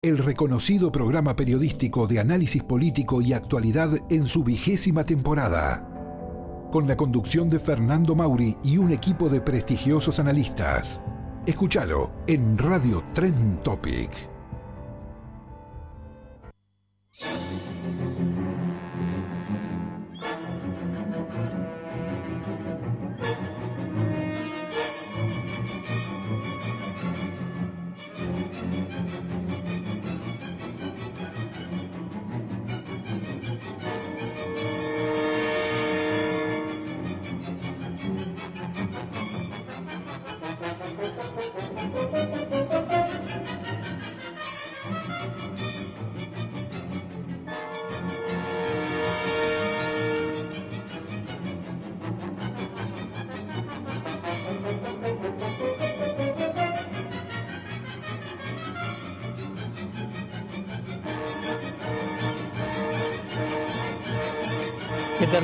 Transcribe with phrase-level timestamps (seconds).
[0.00, 6.68] El reconocido programa periodístico de análisis político y actualidad en su vigésima temporada.
[6.70, 11.02] Con la conducción de Fernando Mauri y un equipo de prestigiosos analistas.
[11.46, 14.37] Escúchalo en Radio Trend Topic.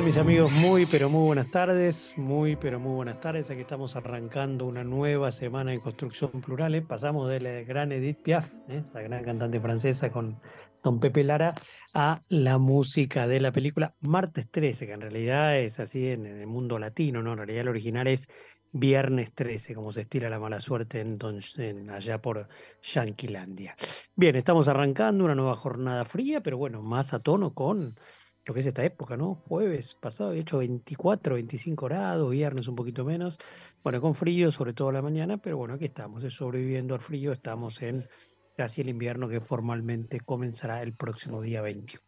[0.05, 0.51] Mis amigos?
[0.51, 3.49] Muy pero muy buenas tardes, muy pero muy buenas tardes.
[3.49, 6.75] Aquí estamos arrancando una nueva semana en Construcción Plural.
[6.75, 6.83] ¿eh?
[6.83, 8.83] Pasamos de la gran Edith Piaf, ¿eh?
[8.87, 10.39] esa gran cantante francesa con
[10.83, 11.55] don Pepe Lara,
[11.95, 16.45] a la música de la película Martes 13, que en realidad es así en, el
[16.45, 17.31] mundo latino, ¿no?
[17.31, 18.29] En realidad el original es
[18.73, 22.47] Viernes 13, como se estira la mala suerte en, allá por
[22.83, 23.75] Yanquilandia.
[24.15, 27.97] Bien, estamos arrancando una nueva jornada fría, pero bueno, más a tono con
[28.45, 29.35] lo que es esta época, ¿no?
[29.47, 33.39] Jueves pasado he hecho 24, 25 grados, viernes un poquito menos,
[33.83, 37.81] bueno, con frío, sobre todo la mañana, pero bueno, aquí estamos, sobreviviendo al frío, estamos
[37.81, 38.07] en
[38.55, 42.01] casi el invierno que formalmente comenzará el próximo día 21.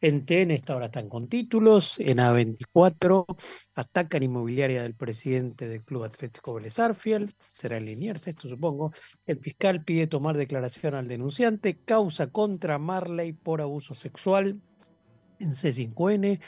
[0.00, 3.24] En TN esta hora están con títulos, en A24
[3.74, 8.92] atacan inmobiliaria del presidente del Club Atlético Vélez Arfield, será en Liniers, esto supongo.
[9.24, 14.60] El fiscal pide tomar declaración al denunciante, causa contra Marley por abuso sexual,
[15.38, 16.40] en C5N,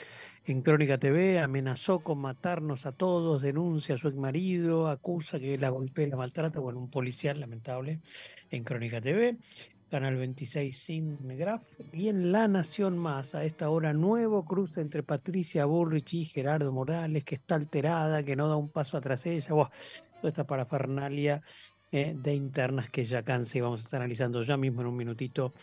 [0.47, 5.71] en Crónica TV, amenazó con matarnos a todos, denuncia a su exmarido, acusa que la
[5.71, 8.01] golpea y la maltrata, bueno, un policial lamentable
[8.51, 9.37] en Crónica TV,
[9.91, 11.63] Canal 26 sin Graf,
[11.93, 16.73] y en La Nación Más, a esta hora nuevo cruce entre Patricia Burrich y Gerardo
[16.73, 19.71] Morales, que está alterada, que no da un paso atrás ella, toda
[20.23, 21.43] esta parafernalia
[21.91, 24.97] eh, de internas que ya cansa y vamos a estar analizando ya mismo en un
[24.97, 25.55] minutito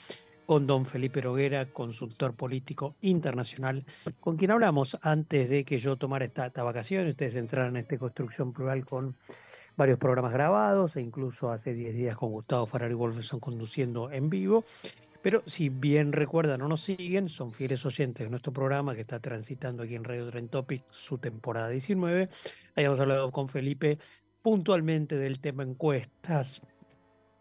[0.45, 3.85] con don Felipe Roguera, consultor político internacional,
[4.19, 7.07] con quien hablamos antes de que yo tomara esta, vacación.
[7.07, 9.15] Ustedes entraran en esta construcción plural con
[9.75, 14.63] varios programas grabados e incluso hace 10 días con Gustavo Ferrari Wolfson conduciendo en vivo.
[15.21, 19.19] Pero si bien recuerdan o nos siguen, son fieles oyentes de nuestro programa que está
[19.19, 22.29] transitando aquí en Radio Trend Topic su temporada 19.
[22.75, 23.97] Hayamos hablado con Felipe
[24.43, 26.61] puntualmente del tema encuestas,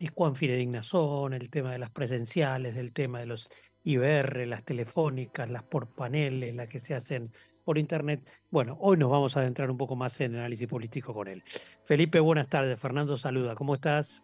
[0.04, 3.48] y cuán fidedignas son, el tema de las presenciales, el tema de los
[3.84, 7.32] IBR, las telefónicas, las por paneles, las que se hacen
[7.64, 8.20] por internet.
[8.50, 11.42] Bueno, hoy nos vamos a adentrar un poco más en análisis político con él.
[11.86, 12.78] Felipe, buenas tardes.
[12.78, 13.54] Fernando, saluda.
[13.54, 14.22] ¿Cómo estás?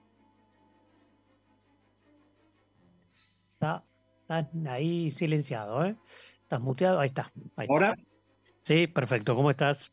[3.55, 3.83] Está,
[4.21, 5.97] estás ahí silenciado, ¿eh?
[6.43, 7.01] ¿Estás muteado?
[7.01, 7.33] Ahí está.
[7.57, 7.97] Ahí ¿Ahora?
[8.65, 9.35] Sí, perfecto.
[9.35, 9.91] ¿Cómo estás?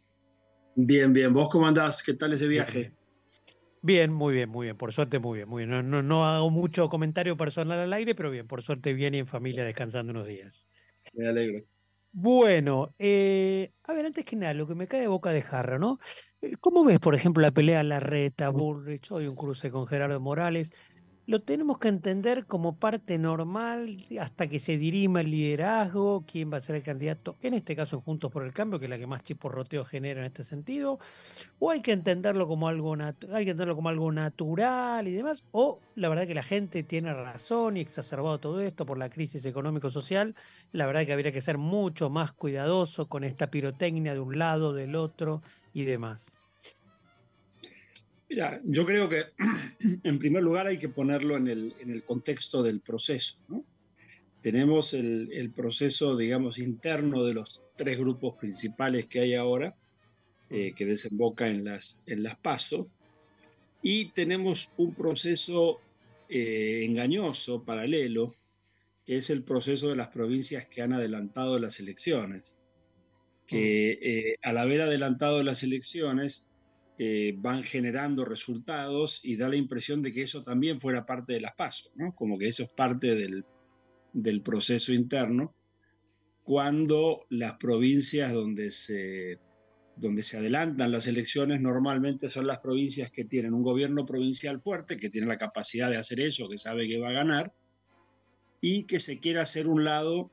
[0.75, 1.31] Bien, bien.
[1.31, 2.03] ¿Vos cómo andás?
[2.03, 2.79] ¿Qué tal ese viaje?
[2.79, 2.97] Bien,
[3.81, 4.77] muy bien, muy bien.
[4.77, 5.89] Por suerte, muy bien, muy bien.
[5.89, 9.27] No, no, hago mucho comentario personal al aire, pero bien, por suerte bien y en
[9.27, 10.67] familia descansando unos días.
[11.13, 11.63] Me alegro.
[12.11, 15.77] Bueno, eh, a ver, antes que nada, lo que me cae de boca de jarra,
[15.77, 15.99] ¿no?
[16.41, 20.71] Eh, ¿Cómo ves, por ejemplo, la pelea Larreta, Burrich, hoy un cruce con Gerardo Morales?
[21.27, 26.57] Lo tenemos que entender como parte normal hasta que se dirima el liderazgo, quién va
[26.57, 29.07] a ser el candidato, en este caso Juntos por el Cambio, que es la que
[29.07, 30.99] más chiporroteo genera en este sentido,
[31.59, 35.81] o hay que entenderlo como algo hay que entenderlo como algo natural y demás, o
[35.95, 40.33] la verdad que la gente tiene razón y exacerbado todo esto por la crisis económico-social,
[40.71, 44.71] la verdad que habría que ser mucho más cuidadoso con esta pirotecnia de un lado,
[44.73, 45.41] del otro
[45.73, 46.36] y demás.
[48.29, 49.25] Mira, yo creo que
[50.03, 53.37] en primer lugar hay que ponerlo en el, en el contexto del proceso.
[54.41, 59.75] Tenemos el, proceso, digamos, interno de los tres grupos principales que hay ahora,
[60.49, 62.89] eh, que desemboca en las, en las PASO,
[63.81, 65.79] y tenemos un proceso
[66.29, 68.35] eh, engañoso, paralelo,
[69.05, 72.53] que es el proceso de las provincias que han adelantado las elecciones,
[73.45, 76.46] que eh, al haber adelantado las elecciones
[76.99, 81.41] eh, van generando resultados y da la impresión de que eso también fuera parte de
[81.41, 82.15] las pasos, ¿no?
[82.15, 83.45] como que eso es parte del,
[84.13, 85.53] del proceso interno,
[86.43, 89.39] cuando las provincias donde se
[89.97, 94.97] donde se adelantan las elecciones normalmente son las provincias que tienen un gobierno provincial fuerte,
[94.97, 97.53] que tiene la capacidad de hacer eso, que sabe que va a ganar,
[98.61, 100.31] y que se quiere hacer un lado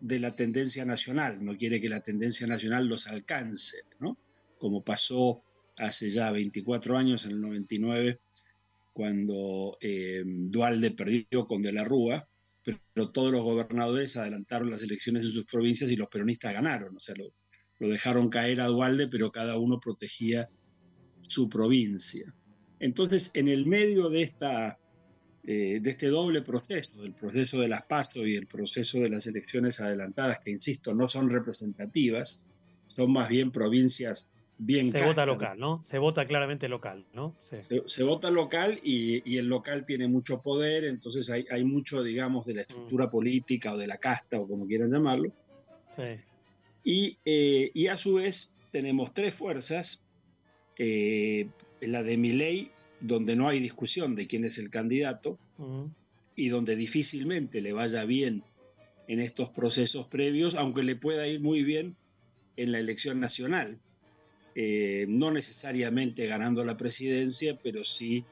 [0.00, 4.18] de la tendencia nacional, no quiere que la tendencia nacional los alcance, ¿no?
[4.58, 5.42] Como pasó
[5.78, 8.20] hace ya 24 años, en el 99,
[8.92, 12.26] cuando eh, Dualde perdió con De la Rúa,
[12.94, 17.00] pero, todos los gobernadores adelantaron las elecciones en sus provincias y los peronistas ganaron, o
[17.00, 20.48] sea, lo, dejaron caer a Dualde, pero cada uno protegía
[21.22, 22.34] su provincia.
[22.80, 24.78] Entonces, en el medio de, esta,
[25.44, 29.26] eh, de este doble proceso, del proceso de las pasos y el proceso de las
[29.26, 32.42] elecciones adelantadas, que insisto, no son representativas,
[32.86, 34.90] son más bien provincias bien...
[34.90, 35.82] Se vota local, ¿no?
[35.84, 37.34] Se vota claramente local, ¿no?
[37.40, 42.54] Se, vota local y, el local tiene mucho poder, entonces hay, hay mucho, digamos, de
[42.54, 43.10] la estructura mm.
[43.10, 45.32] política o de la casta o como quieran llamarlo.
[45.94, 46.02] Sí
[46.86, 50.00] eh, y, a su vez tenemos tres fuerzas,
[50.78, 51.48] eh,
[51.80, 52.70] la de Miley,
[53.00, 55.38] donde no hay discusión de quién es el candidato
[56.36, 58.44] y donde difícilmente le vaya bien
[59.08, 61.96] en estos procesos previos, aunque le pueda ir muy bien
[62.56, 63.78] en la elección nacional.
[64.58, 68.24] Eh, no necesariamente ganando la presidencia, pero sí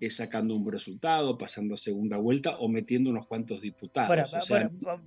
[0.00, 4.32] es sacando un resultado, pasando a segunda vuelta o metiendo unos cuantos diputados.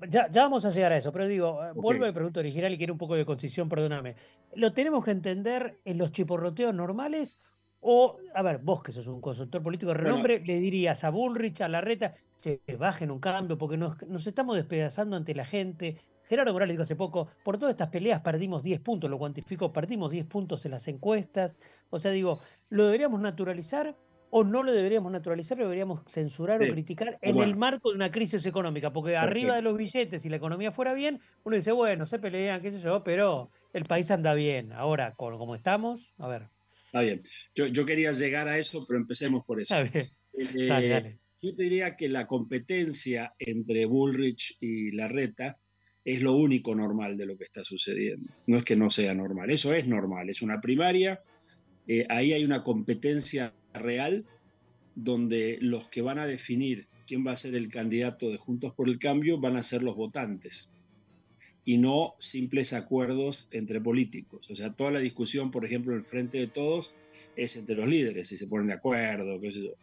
[0.08, 2.94] ya, vamos a llegar a eso, pero digo, eh, vuelvo al pregunta original y quiero
[2.94, 4.16] un poco de concisión, perdóname.
[4.54, 7.36] ¿Lo tenemos que entender en los chiporroteos normales?
[7.82, 11.62] O, a ver, vos que sos un consultor político de renombre, le dirías a Bullrich,
[11.62, 12.14] a Larreta,
[12.44, 15.98] que bajen un cambio porque nos, nos estamos despedazando ante la gente.
[16.30, 20.12] Gerardo Morales dijo hace poco, por todas estas peleas perdimos 10 puntos, lo cuantificó, perdimos
[20.12, 21.60] 10 puntos en las encuestas.
[21.90, 22.40] O sea, digo,
[22.70, 23.96] ¿lo deberíamos naturalizar
[24.30, 28.12] o no lo deberíamos naturalizar, lo deberíamos censurar o criticar en el marco de una
[28.12, 32.06] crisis económica, porque arriba de los billetes, si la economía fuera bien, uno dice, bueno,
[32.06, 34.72] se pelean, qué sé yo, pero el país anda bien.
[34.72, 36.44] Ahora, como estamos, a ver.
[36.86, 37.22] Está bien.
[37.56, 39.74] Yo, quería llegar a eso, pero empecemos por eso.
[40.34, 41.06] Está bien.
[41.06, 45.58] Eh, yo diría que la competencia entre Bullrich y Larreta
[46.10, 48.34] es lo único normal de lo que está sucediendo.
[48.48, 51.22] No es que no sea normal, eso es normal, es una primaria,
[51.88, 54.26] eh, ahí hay una competencia real
[54.96, 58.90] donde los que van a definir quién va a ser el candidato de Juntos por
[58.90, 60.72] el Cambio van a ser los votantes
[61.64, 64.50] y no simples acuerdos entre políticos.
[64.50, 66.96] O sea, toda la discusión, por ejemplo, en el Frente de Todos
[67.36, 69.74] es entre los líderes, si se ponen de acuerdo, qué sé yo.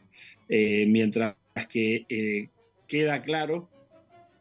[0.49, 1.37] Eh, mientras
[1.71, 2.49] que eh,
[2.89, 3.69] queda claro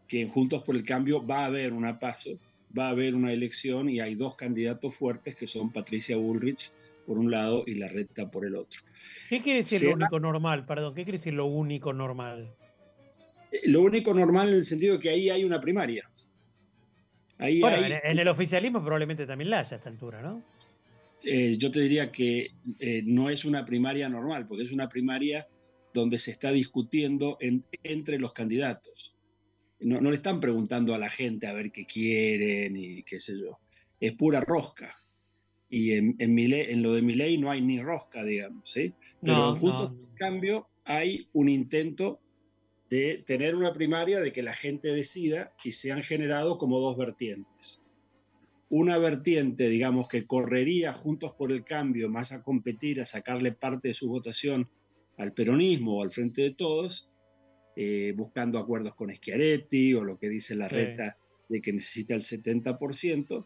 [0.08, 2.40] que en Juntos por el Cambio va a haber una paso,
[2.78, 6.72] va a haber una elección y hay dos candidatos fuertes que son Patricia Bullrich
[7.06, 8.82] por un lado y la recta por el otro.
[9.30, 10.66] ¿Qué quiere decir lo único normal?
[10.66, 12.54] Perdón, ¿qué quiere decir lo único normal?
[13.52, 16.10] Eh, lo único normal en el sentido de que ahí hay una primaria.
[17.38, 20.42] Ahí bueno, en el oficialismo probablemente también la haya a esta altura, ¿no?
[21.24, 25.48] Eh, yo te diría que eh, no es una primaria normal, porque es una primaria
[25.94, 29.15] donde se está discutiendo entre los candidatos.
[29.80, 33.34] No, no, le están preguntando a la gente a ver qué quieren y qué sé
[33.40, 33.60] yo.
[34.00, 35.02] Es pura rosca
[35.70, 38.94] y en, en, en lo de mi ley no hay ni rosca, digamos, ¿sí?
[39.22, 42.22] Pero no, en cambio, hay un intento
[42.90, 46.98] de tener una primaria de que la gente decida y se han generado como dos
[46.98, 47.80] vertientes.
[48.70, 53.90] Una vertiente, digamos, que correría juntos por el cambio más a competir, a sacarle parte
[53.90, 54.70] de su votación
[55.18, 57.10] al peronismo o al frente de todos,
[57.76, 61.18] eh, buscando acuerdos con Schiaretti o lo que dice la reta
[61.50, 63.46] de que necesita el 70%,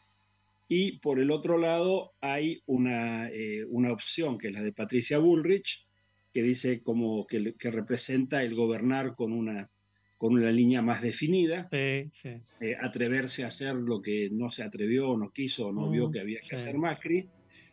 [0.67, 5.17] y por el otro lado hay una, eh, una opción que es la de Patricia
[5.17, 5.85] Bullrich,
[6.31, 9.71] que dice como que, que representa el gobernar con una,
[10.19, 15.31] con una línea más definida, eh, atreverse a hacer lo que no se atrevió no
[15.31, 17.27] quiso no vio mm, que había que hacer Macri,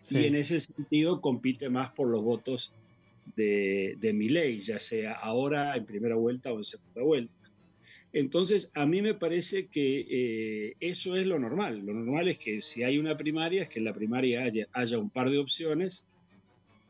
[0.09, 2.73] y en ese sentido compite más por los votos
[3.35, 7.37] de, de ley, ya sea ahora en primera vuelta o en segunda vuelta.
[8.17, 11.85] Entonces, a mí me parece que eh, eso es lo normal.
[11.85, 14.43] Lo normal es que si hay una primaria, es que en la primaria
[14.73, 16.07] haya, un par de opciones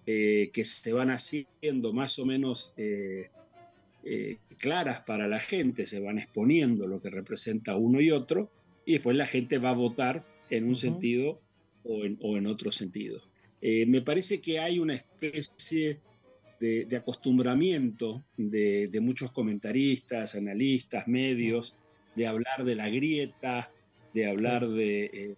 [0.06, 3.28] eh, que se van haciendo más o menos eh,
[4.58, 8.52] claras para la gente, se van exponiendo lo que representa uno y otro,
[8.84, 11.40] y después la gente va a votar en un sentido
[11.82, 13.20] o en, o en otro sentido.
[13.60, 15.98] me parece que hay una especie
[16.60, 21.76] de, acostumbramiento de, muchos comentaristas, analistas, medios,
[22.14, 23.70] de hablar de la grieta,
[24.14, 25.34] de hablar de eh,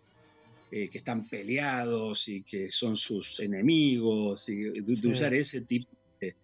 [0.70, 6.34] eh, que están peleados y que son sus enemigos, y de, usar ese tipo de,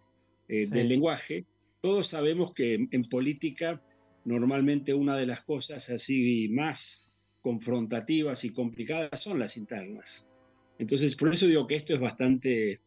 [0.48, 1.44] de, lenguaje.
[1.80, 3.80] Todos sabemos que en política
[4.24, 7.04] normalmente una de las cosas así más
[7.42, 10.26] confrontativas y complicadas son las internas.
[10.78, 12.80] Entonces, por eso digo que esto es bastante,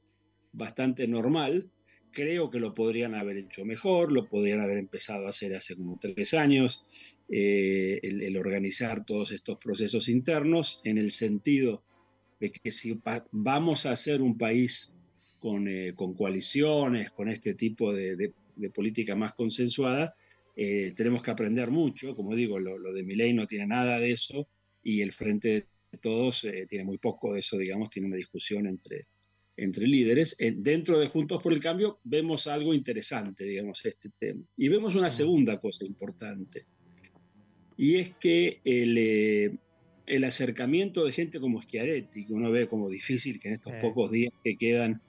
[0.52, 1.70] bastante normal.
[2.12, 6.00] Creo que lo podrían haber hecho mejor, lo podrían haber empezado a hacer hace como
[6.00, 6.86] tres años,
[7.30, 11.84] eh, el, organizar todos estos procesos internos, en el sentido
[12.40, 13.00] de que si
[13.32, 14.94] vamos a ser un país
[15.40, 18.32] con, eh, con coaliciones, con este tipo de,
[18.74, 20.16] política más consensuada,
[20.56, 22.16] eh, tenemos que aprender mucho.
[22.16, 24.48] Como digo, lo, de ley no tiene nada de eso
[24.84, 29.08] y el Frente de Todos tiene muy poco de eso, digamos, tiene una discusión entre,
[29.58, 30.38] entre líderes.
[30.58, 34.44] dentro de Juntos por el Cambio vemos algo interesante, digamos, este tema.
[34.56, 36.64] Y vemos una segunda cosa importante,
[37.78, 39.58] y es que el, eh,
[40.08, 44.12] el acercamiento de gente como Schiaretti, que uno ve como difícil que en estos pocos
[44.12, 45.02] días que quedan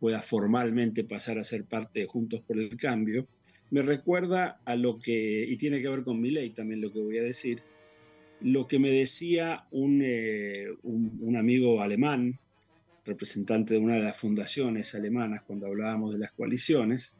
[0.00, 3.28] pueda formalmente pasar a ser parte de Juntos por el Cambio,
[3.70, 7.00] me recuerda a lo que, y tiene que ver con mi ley también lo que
[7.00, 7.62] voy a decir,
[8.40, 12.38] lo que me decía un, eh, un amigo alemán,
[13.08, 17.14] representante de una de las fundaciones alemanas cuando hablábamos de las coaliciones,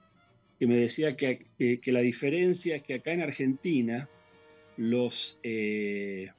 [0.58, 4.08] que me decía que, que, la diferencia es que acá en Argentina
[4.76, 6.30] los, eh,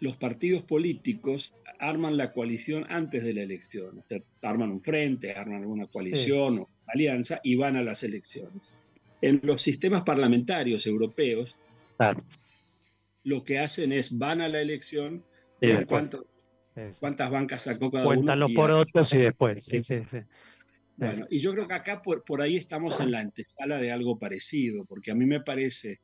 [0.00, 4.04] los partidos políticos arman la coalición antes de la elección,
[4.42, 8.74] arman un frente, arman una coalición o alianza y van a las elecciones.
[9.22, 11.54] En los sistemas parlamentarios europeos,
[13.24, 15.22] lo que hacen es van a la elección,
[15.60, 16.26] y cuánto,
[16.98, 18.48] cuántas bancas sacó cada Cuentan uno.
[18.48, 19.68] los porotos y, y después.
[20.96, 24.18] Bueno, y yo creo que acá por, por, ahí estamos en la antesala de algo
[24.18, 26.00] parecido, porque a mí me parece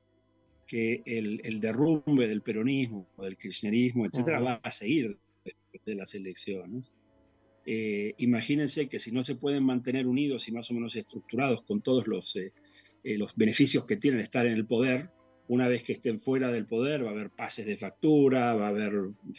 [0.66, 6.14] que el, el derrumbe del peronismo, del kirchnerismo, etcétera, va a seguir después de las
[6.14, 6.92] elecciones.
[7.66, 11.82] Eh, imagínense que si no se pueden mantener unidos y más o menos estructurados con
[11.82, 12.52] todos los, eh,
[13.02, 15.10] eh, los beneficios que tienen estar en el poder,
[15.48, 18.70] una vez que estén fuera del poder va a haber pases de factura, va a
[18.70, 18.92] haber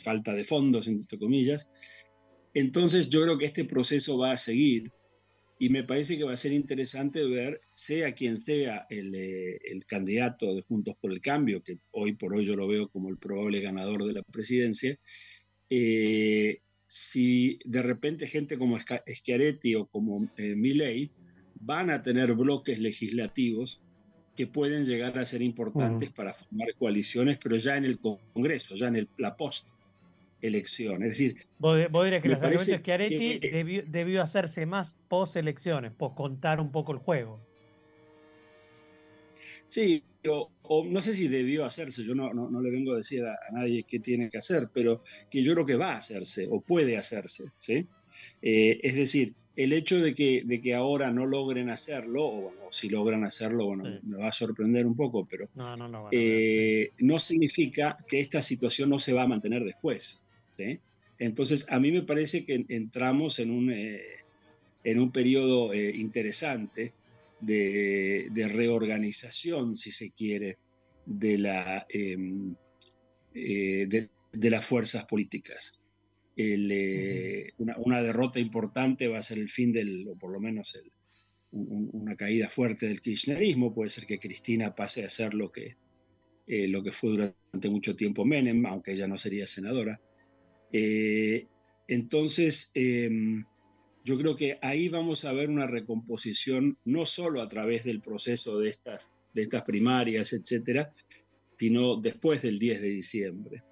[0.04, 1.70] falta de fondos, entre comillas.
[2.54, 4.92] Entonces yo creo que este proceso va a seguir
[5.60, 9.86] y me parece que va a ser interesante ver, sea quien sea el, eh, el,
[9.86, 13.18] candidato de Juntos por el Cambio, que hoy por hoy yo lo veo como el
[13.18, 14.98] probable ganador de la presidencia,
[15.70, 21.12] eh, si de repente gente como Schiaretti o como eh, Milley
[21.60, 23.82] van a tener bloques legislativos
[24.38, 28.88] que pueden llegar a ser importantes para formar coaliciones, pero ya en el Congreso, ya
[28.88, 31.02] en el, la post-elección.
[31.02, 33.40] Es decir, vos, dirías que los argumentos que Aretti
[33.88, 37.40] debió, hacerse más post-elecciones, post contar un poco el juego.
[39.70, 43.36] Sí, o, no sé si debió hacerse, yo no, no, le vengo a decir a,
[43.52, 45.02] nadie qué tiene que hacer, pero
[45.32, 47.46] que yo creo que va a hacerse o puede hacerse.
[47.58, 47.88] ¿sí?
[48.42, 52.62] Eh, es decir, el hecho de que, de que ahora no logren hacerlo, o bueno,
[52.70, 56.92] si logran hacerlo, bueno, me va a sorprender un poco, pero no, no, no, eh,
[57.00, 60.22] no, significa que esta situación no se va a mantener después.
[60.56, 60.80] ¿sí?
[61.18, 64.00] Entonces, a mí me parece que entramos en un, eh,
[64.84, 66.94] en un periodo eh, interesante
[67.42, 70.60] de, de, reorganización, si se quiere,
[71.04, 72.54] de, la, em,
[73.34, 75.80] de, de las fuerzas políticas.
[76.40, 80.92] Eh, una, derrota importante va a ser el fin del, o por lo menos el,
[81.52, 83.74] una caída fuerte del kirchnerismo.
[83.74, 85.78] Puede ser que Cristina pase a ser lo que,
[86.46, 90.00] eh, lo que fue durante mucho tiempo Menem, aunque ella no sería senadora.
[90.72, 91.48] Eh,
[91.88, 93.44] entonces, em,
[94.06, 98.60] yo creo que ahí vamos a ver una recomposición, no solo a través del proceso
[98.60, 99.02] de, estas
[99.34, 100.94] de estas primarias, etcétera,
[101.58, 103.64] sino después del 10 de diciembre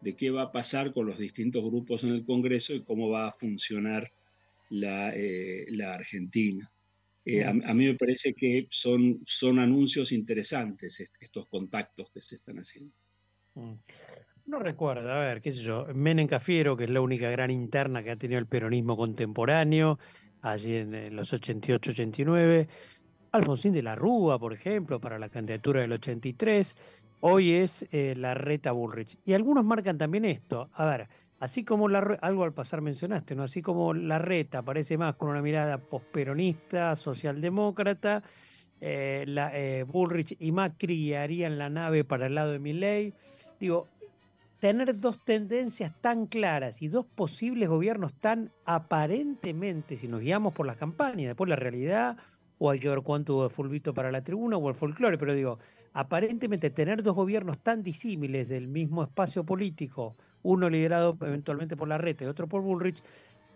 [0.00, 3.28] de qué va a pasar con los distintos grupos en el Congreso y cómo va
[3.28, 4.10] a funcionar
[4.70, 6.70] la, eh, Argentina.
[7.24, 12.56] Eh, a, mí me parece que son, son anuncios interesantes estos contactos que se están
[12.56, 12.94] haciendo.
[13.54, 13.74] Mm.
[14.46, 18.02] No recuerdo, a ver, qué sé yo, Menem Cafiero, que es la única gran interna
[18.02, 19.98] que ha tenido el peronismo contemporáneo,
[20.40, 22.66] allí en, en los 88-89,
[23.32, 26.76] Alfonsín de la Rúa, por ejemplo, para la candidatura del 83,
[27.20, 29.18] Hoy es eh, la reta Bullrich.
[29.26, 30.70] Y algunos marcan también esto.
[30.72, 31.08] A ver,
[31.38, 33.42] así como la algo al pasar mencionaste, ¿no?
[33.42, 38.22] Así como la reta parece más con una mirada posperonista, socialdemócrata,
[38.80, 43.12] eh, la, eh, Bullrich y Macri harían la nave para el lado de Milley.
[43.58, 43.86] Digo,
[44.58, 50.66] tener dos tendencias tan claras y dos posibles gobiernos tan aparentemente, si nos guiamos por
[50.66, 52.16] las campañas, después la realidad
[52.56, 55.58] o hay que ver cuánto de fulbito para la tribuna o el folclore, pero digo,
[55.92, 61.98] aparentemente tener dos gobiernos tan disímiles del mismo espacio político, uno liderado eventualmente por la
[61.98, 63.02] red y otro por Bullrich,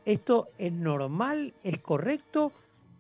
[0.04, 1.54] ¿esto es normal?
[1.62, 2.52] ¿Es correcto?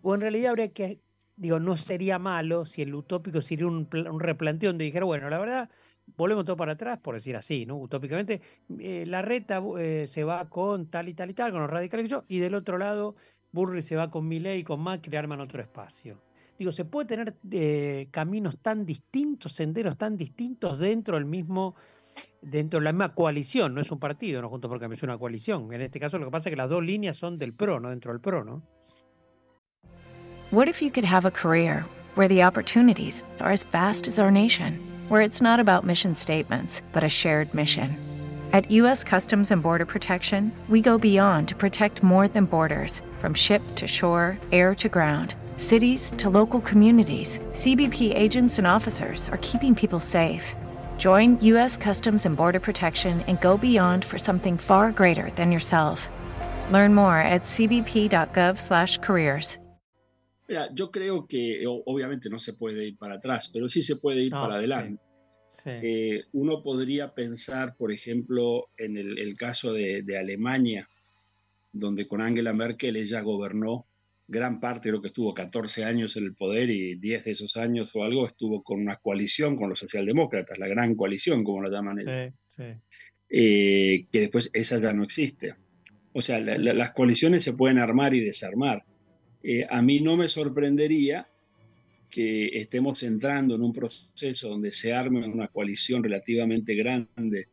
[0.02, 1.00] ¿O en realidad habría que,
[1.36, 5.38] digo, no sería malo si el utópico sería un, un replanteo donde dijera, bueno, la
[5.38, 5.70] verdad,
[6.16, 7.76] volvemos todo para atrás, por decir así, ¿no?
[7.76, 8.40] Utópicamente,
[8.78, 12.06] eh, la reta eh, se va con tal y tal y tal, con los radicales
[12.06, 13.16] y yo, y del otro lado,
[13.52, 16.20] Bullrich se va con Milley y con Macri, arman otro espacio.
[16.58, 21.74] Digo, ¿se puede tener eh, caminos tan distintos, senderos tan distintos dentro del mismo,
[22.40, 23.74] dentro de la misma coalición?
[23.74, 25.72] No es un partido, no junto porque es una coalición.
[25.72, 27.90] En este caso lo que pasa es que las dos líneas son del PRO, no
[27.90, 28.62] dentro del PRO, ¿no?
[30.52, 31.84] What if you could have a career
[32.14, 36.82] where the opportunities are as vast as our nation, where it's not about mission statements,
[36.92, 37.96] but a shared mission?
[38.52, 39.02] At U.S.
[39.02, 43.88] Customs and Border Protection, we go beyond to protect more than borders from ship to
[43.88, 49.98] shore, air to ground cities to local communities, CBP agents and officers are keeping people
[49.98, 50.54] safe.
[50.98, 51.76] Join U.S.
[51.76, 56.08] Customs and Border Protection and go beyond for something far greater than yourself.
[56.70, 59.58] Learn more at cbp.gov/careers.
[60.46, 64.24] Mira, yo creo que obviamente no se puede ir para atrás, pero sí se puede
[64.24, 65.02] ir no, para adelante.
[65.52, 65.70] Sí, sí.
[65.70, 70.86] Eh, uno podría pensar, por ejemplo, en el, el caso de, de Alemania,
[71.72, 73.86] donde con Angela Merkel ella gobernó
[74.26, 77.90] gran parte, creo que estuvo 14 años en el poder y 10 de esos años
[77.94, 82.00] o algo estuvo con una coalición con los socialdemócratas, la gran coalición, como la llaman
[82.00, 82.34] ellos.
[82.48, 82.80] Sí, sí.
[83.28, 85.54] Eh, que después esa ya no existe.
[86.12, 88.84] O sea, la, la, las coaliciones se pueden armar y desarmar.
[89.42, 91.28] Eh, a mí no me sorprendería
[92.08, 97.48] que estemos entrando en un proceso donde se arme una coalición relativamente grande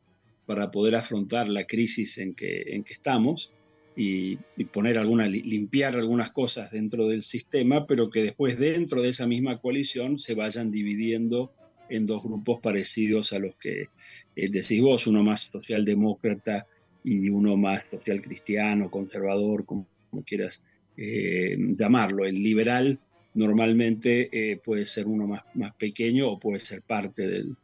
[0.45, 3.51] para poder afrontar la crisis en que, en que estamos
[3.95, 4.37] y,
[4.71, 9.59] poner alguna, limpiar algunas cosas dentro del sistema, pero que después dentro de esa misma
[9.59, 11.51] coalición se vayan dividiendo
[11.89, 13.89] en dos grupos parecidos a los que
[14.35, 16.65] eh, decís vos, uno más socialdemócrata
[17.03, 19.87] y uno más social cristiano, conservador, como,
[20.25, 20.63] quieras
[20.95, 22.25] eh, llamarlo.
[22.25, 22.97] El liberal
[23.33, 27.55] normalmente eh, puede ser uno más, más, pequeño o puede ser parte del,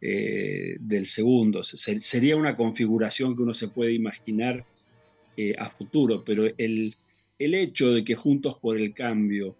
[0.00, 1.64] del segundo.
[1.64, 4.66] Se, sería una configuración que uno se puede imaginar
[5.36, 6.94] eh, a futuro, pero el,
[7.38, 9.56] el, hecho de que Juntos por el Cambio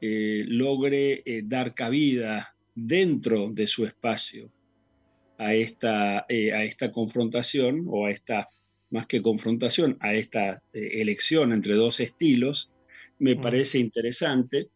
[0.00, 4.50] eh, logre eh, dar cabida dentro de su espacio
[5.38, 8.50] a esta, a esta confrontación o a esta,
[8.90, 12.70] más que confrontación, a esta elección entre dos estilos,
[13.18, 13.40] me mm.
[13.40, 14.68] parece interesante,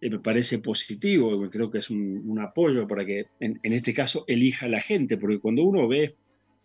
[0.00, 4.24] me parece positivo, creo que es un, un apoyo para que en, en, este caso
[4.28, 6.14] elija la gente, porque cuando uno ve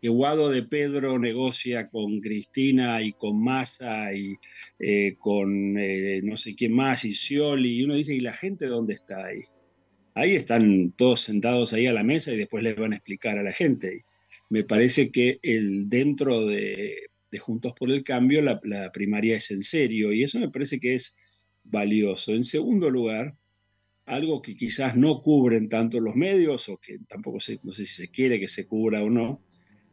[0.04, 4.36] que Guado de Pedro negocia con Cristina y con Massa y
[4.78, 8.66] eh, con eh, no sé quién más y Scioli, y uno dice, ¿y la gente
[8.66, 9.44] dónde está ahí?
[10.13, 13.44] Ahí están todos sentados ahí a la mesa y después les van a explicar a
[13.44, 14.04] la gente.
[14.50, 16.98] Me parece que el, dentro de,
[17.32, 18.60] de Juntos por el Cambio la,
[18.92, 21.16] primaria es en serio y eso me parece que es
[21.63, 22.34] valioso.
[22.34, 23.38] En segundo lugar,
[24.06, 28.10] algo que quizás no cubren tanto los medios o que tampoco no sé si se
[28.10, 29.42] quiere que se cubra o no,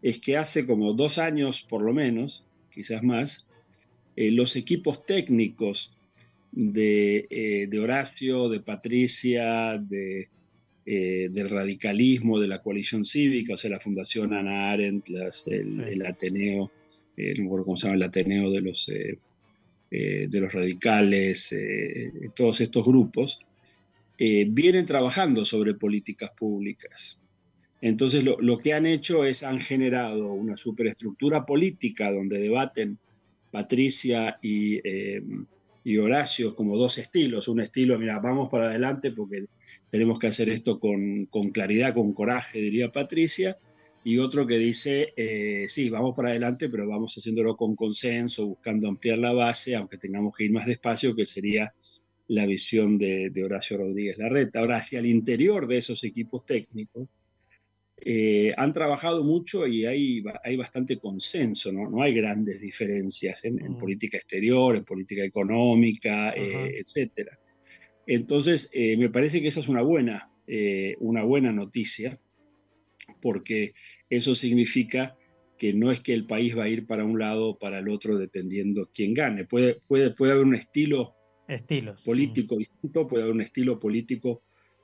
[0.02, 3.46] es que hace como dos años por lo menos, quizás más,
[4.16, 5.96] eh, los equipos técnicos
[6.52, 10.28] de, eh, de, Horacio, de Patricia, de,
[10.86, 15.72] eh, del radicalismo, de la coalición cívica, o sea, la Fundación Ana Arendt, las, el,
[15.72, 15.80] sí.
[15.80, 16.70] el, Ateneo,
[17.16, 18.86] no me acuerdo cómo se llama, el Ateneo de los,
[19.90, 21.54] de los radicales,
[22.34, 23.40] todos estos grupos,
[24.18, 27.19] vienen trabajando sobre políticas públicas.
[27.80, 32.98] Entonces lo, que han hecho es han generado una superestructura política donde debaten
[33.50, 35.22] Patricia y, eh,
[35.82, 37.48] y, Horacio como dos estilos.
[37.48, 39.46] Un estilo, mira, vamos para adelante porque
[39.90, 43.56] tenemos que hacer esto con, con claridad, con coraje, diría Patricia.
[44.04, 48.88] Y otro que dice, eh, sí, vamos para adelante, pero vamos haciéndolo con consenso, buscando
[48.88, 51.74] ampliar la base, aunque tengamos que ir más despacio, que sería
[52.28, 54.60] la visión de, de Horacio Rodríguez Larreta.
[54.60, 57.08] Ahora, hacia el interior de esos equipos técnicos,
[58.02, 61.90] eh, han trabajado mucho y hay, hay bastante consenso, ¿no?
[61.90, 66.66] no hay grandes diferencias en, en, política exterior, en política económica, uh -huh.
[66.68, 67.38] eh, etcétera.
[68.06, 70.30] Entonces, eh, me parece que esa es una buena,
[70.98, 72.18] una buena noticia,
[73.22, 73.72] porque
[74.08, 75.16] eso significa
[75.58, 77.88] que no es que el país va a ir para un lado o para el
[77.88, 79.44] otro dependiendo quién gane.
[79.44, 81.14] Puede, puede, puede haber un estilo
[81.46, 82.00] Estilos.
[82.02, 84.42] político distinto, puede haber un estilo político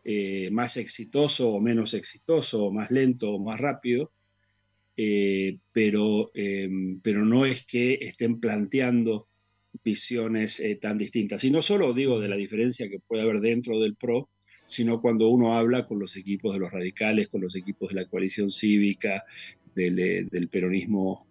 [0.09, 4.13] eh, más exitoso o menos exitoso, o más lento o más rápido,
[4.97, 6.71] eh, pero, eh,
[7.03, 9.27] pero no es que estén planteando
[9.83, 11.43] visiones tan distintas.
[11.43, 14.29] Y no solo digo de la diferencia que puede haber dentro del PRO,
[14.65, 18.09] sino cuando uno habla con los equipos de los radicales, con los equipos de la
[18.09, 19.25] coalición cívica,
[19.75, 21.27] del, peronismo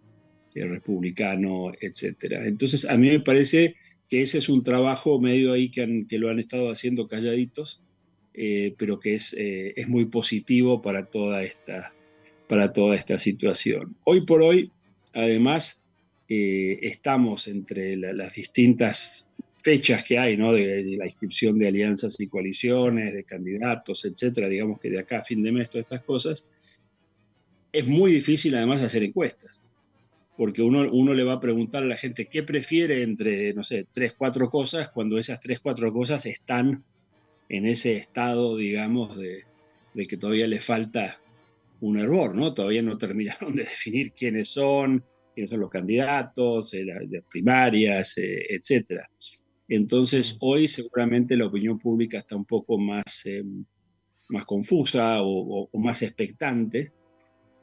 [0.54, 2.46] republicano, etcétera.
[2.46, 3.76] Entonces, a mí me parece
[4.10, 7.80] que ese es un trabajo medio ahí que lo han estado haciendo calladitos,
[8.78, 11.94] pero que es, es muy positivo para toda, esta,
[12.48, 13.96] para toda esta situación.
[14.04, 14.70] Hoy por hoy,
[15.14, 15.80] además,
[16.28, 19.28] eh, estamos entre las distintas
[19.62, 20.52] fechas que hay, ¿no?
[20.52, 25.24] De, la inscripción de alianzas y coaliciones, de candidatos, etcétera, digamos que de acá a
[25.24, 26.46] fin de mes, todas estas cosas,
[27.72, 29.60] es muy difícil además hacer encuestas,
[30.36, 33.86] porque uno, uno le va a preguntar a la gente qué prefiere entre, no sé,
[33.92, 36.82] tres, cuatro cosas, cuando esas tres, cuatro cosas están
[37.48, 39.44] en ese estado, digamos, de,
[39.94, 41.18] de que todavía le falta
[41.80, 42.54] un error, ¿no?
[42.54, 45.04] Todavía no terminaron de definir quiénes son,
[45.34, 49.08] quiénes son los candidatos, eh, las primarias, eh, etcétera.
[49.68, 53.42] Entonces, hoy seguramente la opinión pública está un poco más, eh,
[54.28, 56.92] más confusa o, más expectante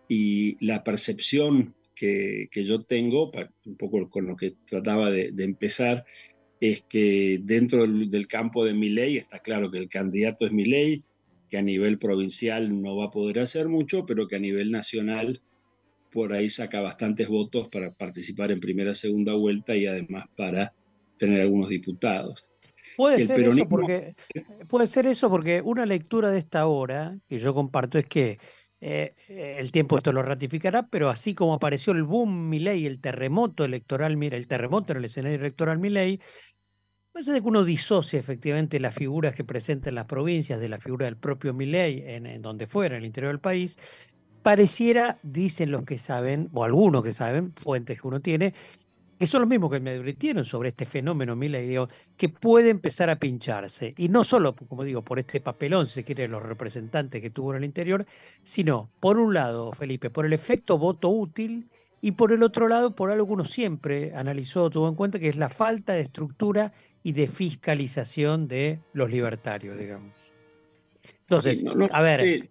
[0.09, 3.31] y la percepción que, yo tengo,
[3.65, 6.03] un poco con lo que trataba de, empezar,
[6.63, 10.53] es que dentro del, del campo de mi ley está claro que el candidato es
[10.53, 11.03] mi ley,
[11.49, 15.41] que a nivel provincial no va a poder hacer mucho, pero que a nivel nacional
[16.09, 20.73] por ahí saca bastantes votos para participar en primera, segunda vuelta y además para
[21.17, 22.45] tener algunos diputados.
[22.95, 24.15] Puede ser, eso porque,
[24.69, 28.37] puede ser eso porque una lectura de esta hora que yo comparto es que
[28.85, 33.63] eh, el tiempo esto lo ratificará, pero así como apareció el boom Milei, el terremoto
[33.63, 36.19] electoral, mira, el terremoto en el escenario electoral Milei,
[37.13, 40.79] puede ser que uno disocie efectivamente las figuras que presenta en las provincias de la
[40.79, 43.77] figura del propio Milei en, donde fuera, en el interior del país,
[44.41, 48.55] pareciera, dicen los que saben, o algunos que saben, fuentes que uno tiene,
[49.19, 53.19] que son los mismos que me advirtieron sobre este fenómeno digo, que puede empezar a
[53.19, 53.93] pincharse.
[53.95, 57.51] Y no solo, como digo, por este papelón, si se quiere, los representantes que tuvo
[57.51, 58.07] en el interior,
[58.41, 61.69] sino, por un lado, Felipe, por el efecto voto útil
[62.01, 65.29] y por el otro lado, por algo que uno siempre analizó, tuvo en cuenta, que
[65.29, 66.73] es la falta de estructura
[67.03, 70.33] y de fiscalización de los libertarios, digamos.
[71.21, 72.49] Entonces, a ver,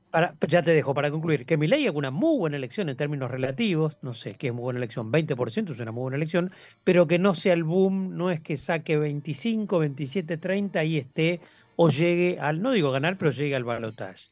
[0.49, 3.31] ya te dejo para concluir, que mi ley es una muy buena elección en términos
[3.31, 6.51] relativos, no sé qué es muy buena elección, 20% es una muy buena elección,
[6.85, 11.41] pero que no sea el boom, no es que saque 25, 27, 30 y esté
[11.77, 14.31] o llegue al, no digo ganar, pero llegue al balotaje.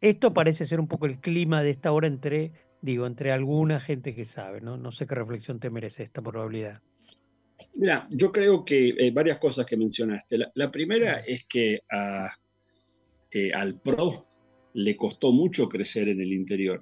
[0.00, 4.14] Esto parece ser un poco el clima de esta hora entre, digo, entre alguna gente
[4.14, 4.76] que sabe, ¿no?
[4.76, 6.82] No sé qué reflexión te merece esta probabilidad.
[7.74, 10.38] Mira, yo creo que eh, varias cosas que mencionaste.
[10.54, 12.28] La, primera es que a
[13.34, 14.26] eh, al PRO
[14.74, 16.80] le costó mucho crecer en el interior.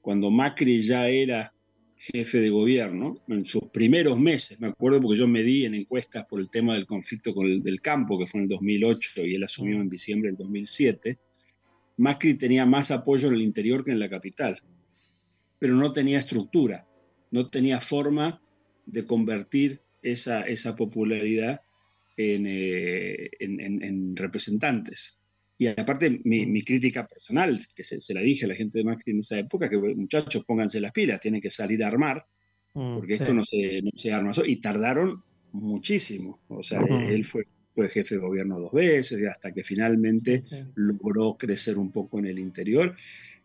[0.00, 1.52] Cuando Macri ya era
[1.96, 6.24] jefe de gobierno, en sus primeros meses, me acuerdo porque yo me di en encuestas
[6.26, 9.34] por el tema del conflicto con el, del campo, que fue en el 2008 y
[9.34, 11.18] él asumió en diciembre del 2007,
[11.96, 14.60] Macri tenía más apoyo en el interior que en la capital,
[15.58, 16.86] pero no tenía estructura,
[17.32, 18.40] no tenía forma
[18.86, 21.60] de convertir esa, esa popularidad
[22.16, 25.18] en, eh, en representantes.
[25.60, 29.18] Y aparte, mi, crítica personal, que se, la dije a la gente de Macri en
[29.18, 32.24] esa época, que muchachos, pónganse las pilas, tienen que salir a armar,
[32.74, 34.30] mm, porque esto no se, no se arma.
[34.46, 36.38] Y tardaron muchísimo.
[36.46, 40.42] O sea, él fue, fue jefe de gobierno dos veces, hasta que finalmente
[40.74, 42.96] logró crecer un poco en el interior.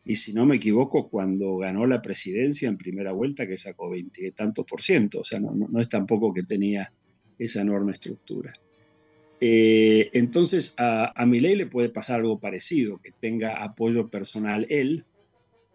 [0.04, 4.26] Y si no me equivoco, cuando ganó la presidencia en primera vuelta, que sacó 20
[4.26, 6.92] y tantos por ciento, o sea, no, no es tampoco que tenía
[7.38, 8.56] esa enorme estructura.
[9.40, 15.06] Eh, entonces a, a Milei le puede pasar algo parecido, que tenga apoyo personal él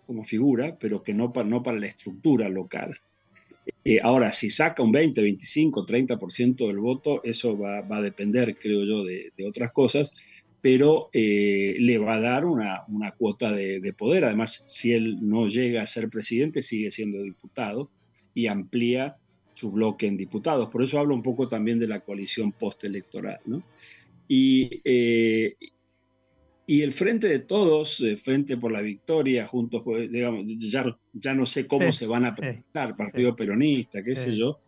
[0.04, 2.98] como figura, pero que no, no para la estructura local.
[3.84, 8.84] Eh, ahora, si saca un 20, 25, 30% del voto, eso va, a depender, creo
[8.84, 10.12] yo, de, otras cosas,
[10.60, 12.84] pero eh, le va a dar una,
[13.16, 14.24] cuota de, de, poder.
[14.24, 17.90] Además, si él no llega a ser presidente, sigue siendo diputado
[18.34, 19.16] y amplía
[19.54, 20.68] su bloque en diputados.
[20.68, 23.40] Por eso hablo un poco también de la coalición postelectoral.
[23.46, 23.62] ¿no?
[24.28, 25.56] Y, eh,
[26.70, 31.34] y el Frente de Todos, el Frente por la Victoria, juntos, pues, digamos, ya, ya
[31.34, 34.60] no sé cómo se van a presentar, Partido Peronista, qué sé yo,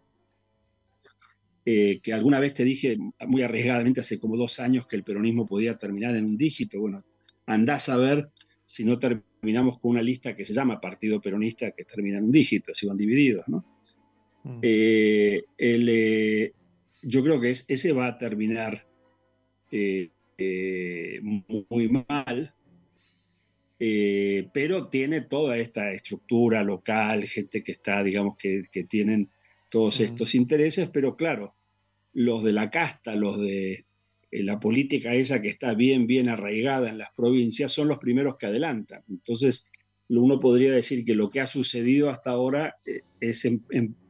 [1.66, 5.44] eh, que alguna vez te dije muy arriesgadamente hace como dos años que el peronismo
[5.46, 6.80] podía terminar en un dígito.
[6.80, 7.04] Bueno,
[7.44, 8.30] andás a ver
[8.64, 12.32] si no terminamos con una lista que se llama Partido Peronista que termina en un
[12.32, 13.62] dígito, si van divididos, ¿no?
[14.44, 14.60] Mm.
[14.62, 16.52] Eh, eh,
[17.02, 18.86] yo creo que ese va a terminar
[19.70, 20.08] eh,
[21.22, 22.54] muy mal,
[23.78, 29.30] pero tiene toda esta estructura local, gente que está, digamos, que, tienen
[29.70, 30.04] todos mm.
[30.04, 31.54] estos intereses, pero claro,
[32.12, 33.86] los de la casta, los de
[34.30, 38.46] la política esa que está bien, bien arraigada en las provincias, son los primeros que
[38.46, 39.02] adelantan.
[39.08, 39.66] Entonces,
[40.08, 43.64] uno podría decir que lo que ha sucedido hasta ahora eh, es en,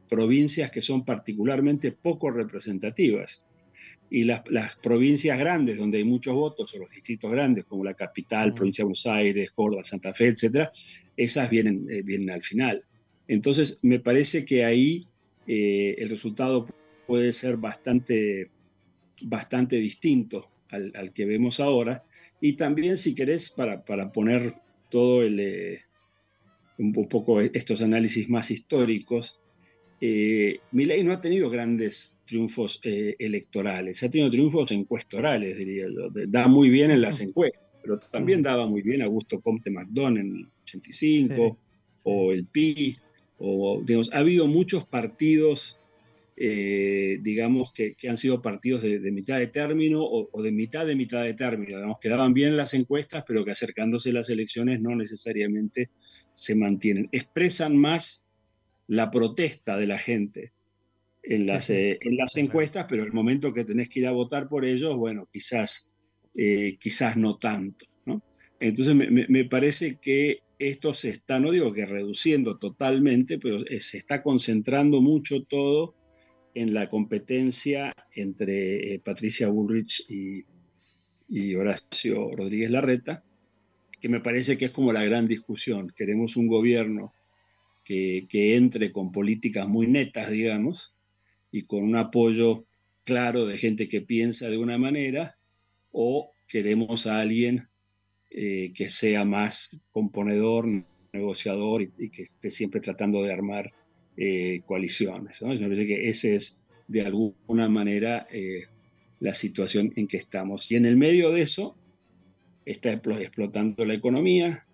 [0.09, 3.43] provincias que son particularmente poco representativas.
[4.11, 4.43] Y las,
[4.83, 8.85] provincias grandes, donde hay muchos votos, o los distritos grandes, como la capital, provincia de
[8.85, 10.71] Buenos Aires, Córdoba, Santa Fe, etcétera,
[11.17, 12.83] esas vienen, eh, vienen al final.
[13.27, 15.07] Entonces, me parece que ahí
[15.47, 16.67] eh, el resultado
[17.07, 18.49] puede ser bastante,
[19.23, 22.03] bastante distinto al, que vemos ahora.
[22.39, 24.55] Y también, si querés, para, para poner
[24.89, 25.79] todo el,
[26.77, 29.39] un, poco estos análisis más históricos,
[30.03, 36.09] eh, Milei no ha tenido grandes triunfos eh, electorales, ha tenido triunfos encuestorales, diría yo.
[36.27, 40.35] Da muy bien en las encuestas, pero también daba muy bien Augusto Comte Macdon en
[40.35, 41.55] el 85,
[42.03, 42.97] o el PI,
[43.37, 45.79] o digamos, ha habido muchos partidos,
[46.35, 51.23] eh, digamos, que, han sido partidos de, mitad de término o, de mitad de mitad
[51.23, 55.91] de término, digamos, que daban bien las encuestas, pero que acercándose las elecciones no necesariamente
[56.33, 57.07] se mantienen.
[57.11, 58.25] Expresan más
[58.91, 60.51] la protesta de la gente
[61.23, 64.49] en las, eh, en las encuestas, pero el momento que tenés que ir a votar
[64.49, 65.89] por ellos, bueno, quizás,
[66.35, 67.85] eh, quizás no tanto.
[68.05, 68.21] ¿no?
[68.59, 73.97] Entonces me, parece que esto se está, no digo que reduciendo totalmente, pero eh, se
[73.97, 75.95] está concentrando mucho todo
[76.53, 80.43] en la competencia entre Patricia Bullrich y,
[81.29, 83.23] y Horacio Rodríguez Larreta,
[84.01, 85.93] que me parece que es como la gran discusión.
[85.95, 87.13] Queremos un gobierno
[88.29, 90.95] que, entre con políticas muy netas, digamos,
[91.51, 92.65] y con un apoyo
[93.03, 95.37] claro de gente que piensa de una manera,
[95.91, 97.67] o queremos a alguien
[98.29, 100.67] eh, que sea más componedor,
[101.11, 103.73] negociador y, que esté siempre tratando de armar
[104.15, 105.41] eh, coaliciones.
[105.41, 108.65] Me parece que ese es de alguna manera eh,
[109.19, 110.71] la situación en que estamos.
[110.71, 111.75] Y en el medio de eso,
[112.65, 114.65] está explotando la economía,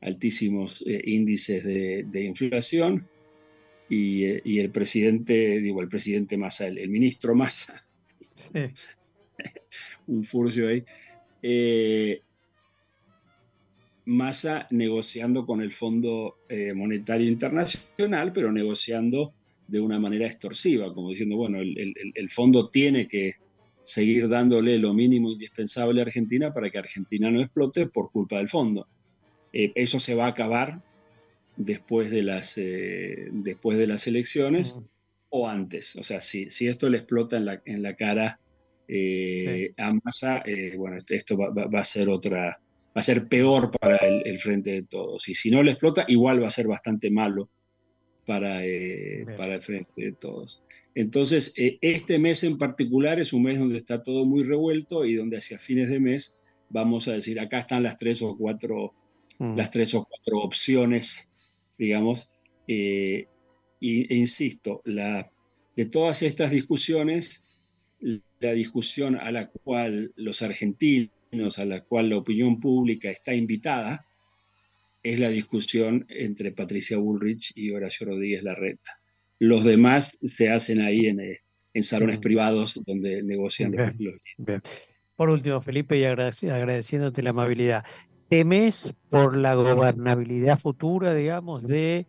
[0.00, 3.08] altísimos eh, índices de, inflación.
[3.88, 7.84] Eh, y, el presidente, digo, el presidente Massa, el, ministro Massa,
[10.06, 10.84] un furcio ahí,
[11.42, 12.20] eh,
[14.06, 16.38] Massa negociando con el Fondo
[16.74, 19.34] Monetario Internacional, pero negociando
[19.68, 23.34] de una manera extorsiva, como diciendo, bueno, el fondo tiene que
[23.84, 28.48] seguir dándole lo mínimo indispensable a Argentina para que Argentina no explote por culpa del
[28.48, 28.88] fondo.
[29.52, 30.82] Eh, eso se va a acabar
[31.56, 34.76] después de las, eh, después de las elecciones
[35.28, 35.96] o antes.
[35.96, 38.40] O sea, si, si esto le explota en la, en la cara
[38.88, 40.42] eh, a Massa,
[40.76, 45.28] bueno, esto va, a ser otra, va a ser peor para el, frente de todos.
[45.28, 47.48] Y si no le explota, igual va a ser bastante malo
[48.26, 48.60] para,
[49.36, 50.62] para el frente de todos.
[50.94, 55.14] Entonces, eh, este mes en particular es un mes donde está todo muy revuelto y
[55.14, 58.94] donde hacia fines de mes vamos a decir, acá están las tres o cuatro,
[59.40, 59.56] mm.
[59.56, 61.16] las tres o cuatro opciones,
[61.76, 62.30] digamos,
[62.68, 63.26] eh,
[63.80, 65.30] e insisto, la,
[65.74, 67.46] de todas estas discusiones,
[67.98, 74.06] la discusión a la cual los argentinos, a la cual la opinión pública está invitada,
[75.02, 79.00] es la discusión entre Patricia Bullrich y Horacio Rodríguez Larreta.
[79.38, 81.38] Los demás se hacen ahí en, eh,
[81.82, 84.60] salones privados donde negocian los,
[85.16, 87.84] Por último, Felipe, y agradeciéndote la amabilidad,
[88.30, 92.06] ¿temes por la gobernabilidad futura, digamos, de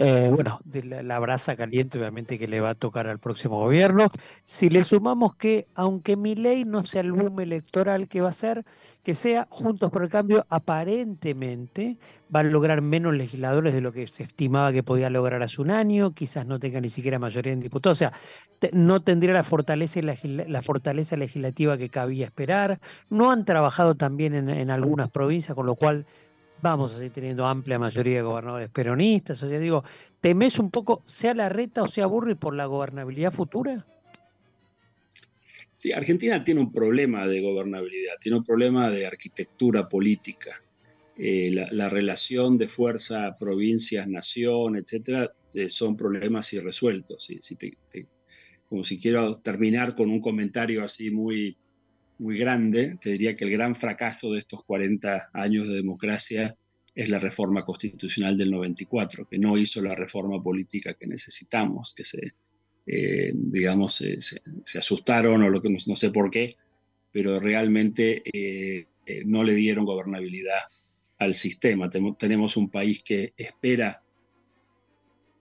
[0.00, 4.08] eh, bueno, de la, brasa caliente obviamente que le va a tocar al próximo gobierno.
[4.44, 8.32] Si le sumamos que, aunque mi ley no sea el boom electoral que va a
[8.32, 8.64] ser,
[9.02, 11.96] que sea Juntos por el Cambio, aparentemente
[12.34, 15.70] va a lograr menos legisladores de lo que se estimaba que podía lograr hace un
[15.70, 18.12] año, quizás no tenga ni siquiera mayoría en diputados, o sea,
[18.72, 22.78] no tendría la fortaleza, la, fortaleza legislativa que cabía esperar,
[23.10, 26.06] no han trabajado también en, en algunas provincias, con lo cual
[26.62, 29.42] vamos a seguir teniendo amplia mayoría de gobernadores peronistas.
[29.42, 29.84] O sea, digo,
[30.20, 33.86] ¿temes un poco, sea la reta o sea Burri, por la gobernabilidad futura?
[35.76, 40.60] Sí, Argentina tiene un problema de gobernabilidad, tiene un problema de arquitectura política.
[41.16, 47.28] Eh, la, relación de fuerza provincias-nación, etcétera, eh, son problemas irresueltos.
[48.68, 51.56] como si quiero terminar con un comentario así muy,
[52.18, 56.56] muy grande, te diría que el gran fracaso de estos 40 años de democracia
[56.94, 62.04] es la reforma constitucional del 94, que no hizo la reforma política que necesitamos, que
[62.04, 62.32] se,
[62.86, 64.18] eh, digamos, se,
[64.78, 66.56] asustaron o lo que no, sé por qué,
[67.12, 70.58] pero realmente eh, eh, no le dieron gobernabilidad
[71.18, 71.88] al sistema.
[72.18, 74.02] tenemos un país que espera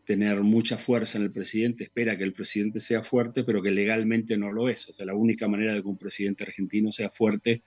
[0.08, 4.38] tener mucha fuerza en el presidente, espera que el presidente sea fuerte, pero que legalmente
[4.38, 4.88] no lo es.
[4.88, 7.62] O sea, la única manera de que un presidente argentino sea fuerte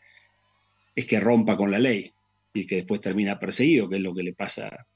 [0.94, 2.10] es que rompa con la ley
[2.54, 4.86] y que después termina perseguido, que es lo que le pasa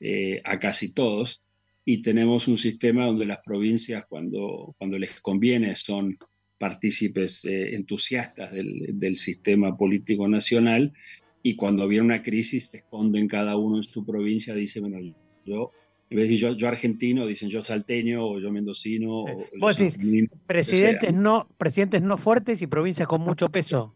[0.00, 1.42] eh, a casi todos.
[1.84, 6.16] Y tenemos un sistema donde las provincias, cuando, cuando les conviene, son
[6.56, 10.94] partícipes eh, entusiastas del, del, sistema político nacional
[11.42, 14.98] y cuando viene una crisis se esconden cada uno en su provincia, dice, bueno,
[15.44, 15.72] yo,
[16.10, 19.20] en vez de decir yo, argentino, dicen yo salteño o yo mendocino.
[19.20, 19.98] O Vos decís,
[20.46, 23.94] presidentes no, presidentes no fuertes y provincias con mucho peso.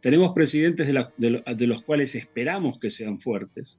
[0.00, 3.78] Tenemos presidentes de, de los cuales esperamos que sean fuertes,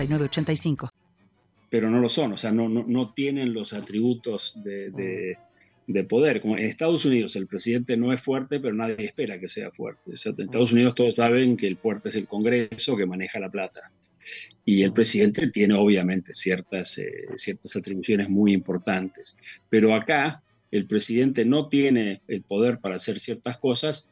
[0.09, 0.91] 9069
[1.71, 5.37] pero no lo son, o sea, no, no, tienen los atributos de,
[6.09, 6.41] poder.
[6.41, 10.01] Como en Estados Unidos el presidente no es fuerte, pero nadie espera que sea fuerte.
[10.11, 13.89] en Estados Unidos todos saben que el fuerte es el Congreso que maneja la plata.
[14.65, 19.37] Y el presidente tiene obviamente ciertas, eh, ciertas atribuciones muy importantes.
[19.69, 24.09] Pero acá el presidente no tiene el poder para hacer ciertas cosas,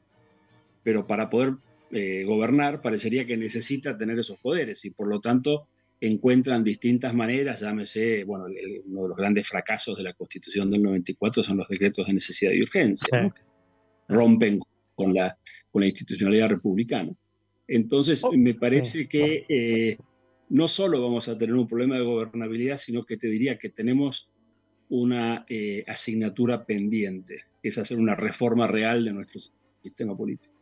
[0.82, 1.56] pero para poder
[1.92, 5.68] eh, gobernar parecería que necesita tener esos poderes y por lo tanto
[6.02, 8.46] encuentran distintas maneras, llámese, bueno,
[8.86, 12.52] uno de los grandes fracasos de la Constitución del 94 son los decretos de necesidad
[12.52, 13.34] y urgencia,
[14.08, 14.60] rompen
[14.96, 15.38] con la,
[15.72, 17.12] con la institucionalidad republicana.
[17.68, 19.98] Entonces, oh, me parece que eh,
[20.50, 24.30] no solo vamos a tener un problema de gobernabilidad, sino que te diría que tenemos
[24.90, 29.40] una eh, asignatura pendiente, que es hacer una reforma real de nuestro
[29.84, 30.59] sistema político.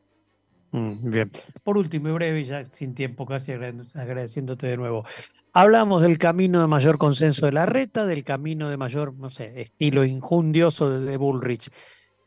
[0.77, 1.31] Mm, bien.
[1.63, 5.05] Por último y breve, ya sin tiempo casi agradeciéndote de nuevo.
[5.53, 9.59] Hablamos del camino de mayor consenso de la reta, del camino de mayor, no sé,
[9.59, 11.69] estilo injundioso de, Bullrich.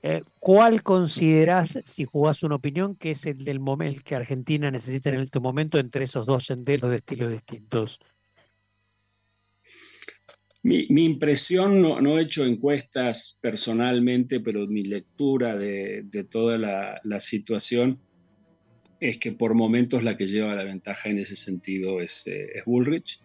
[0.02, 5.10] Eh, ¿Cuál considerás, si jugás una opinión, que es el del momento que Argentina necesita
[5.10, 8.00] en este momento entre esos dos senderos de estilos distintos?
[10.62, 17.98] Mi, impresión, no, he hecho encuestas personalmente, pero mi lectura de, toda la situación
[19.00, 23.18] es que por momentos la que lleva la ventaja en ese sentido es, eh, Bullrich,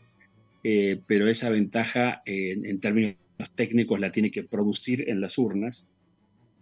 [0.64, 3.18] eh, pero esa ventaja en términos
[3.54, 5.86] técnicos la tiene que producir en las urnas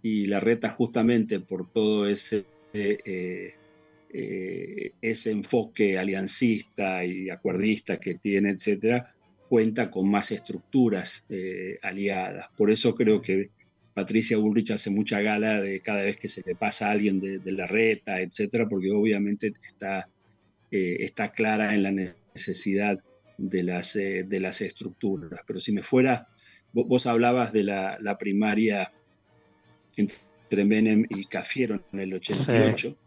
[0.02, 3.54] y la reta justamente por todo ese, eh,
[5.02, 9.14] ese enfoque aliancista y acuerdista que tiene, etcétera,
[9.48, 11.24] cuenta con más estructuras
[11.82, 12.50] aliadas.
[12.58, 13.48] Por eso creo que
[13.94, 17.52] Patricia Bullrich hace mucha gala de cada vez que se le pasa a alguien de,
[17.52, 20.10] la reta, etcétera, porque obviamente está,
[20.72, 23.00] eh, está clara en la necesidad
[23.38, 25.42] de las, eh, de las estructuras.
[25.46, 26.28] Pero si me fuera,
[26.72, 28.92] vos, hablabas de la, primaria
[29.96, 32.98] entre Menem y Cafiero en el 88,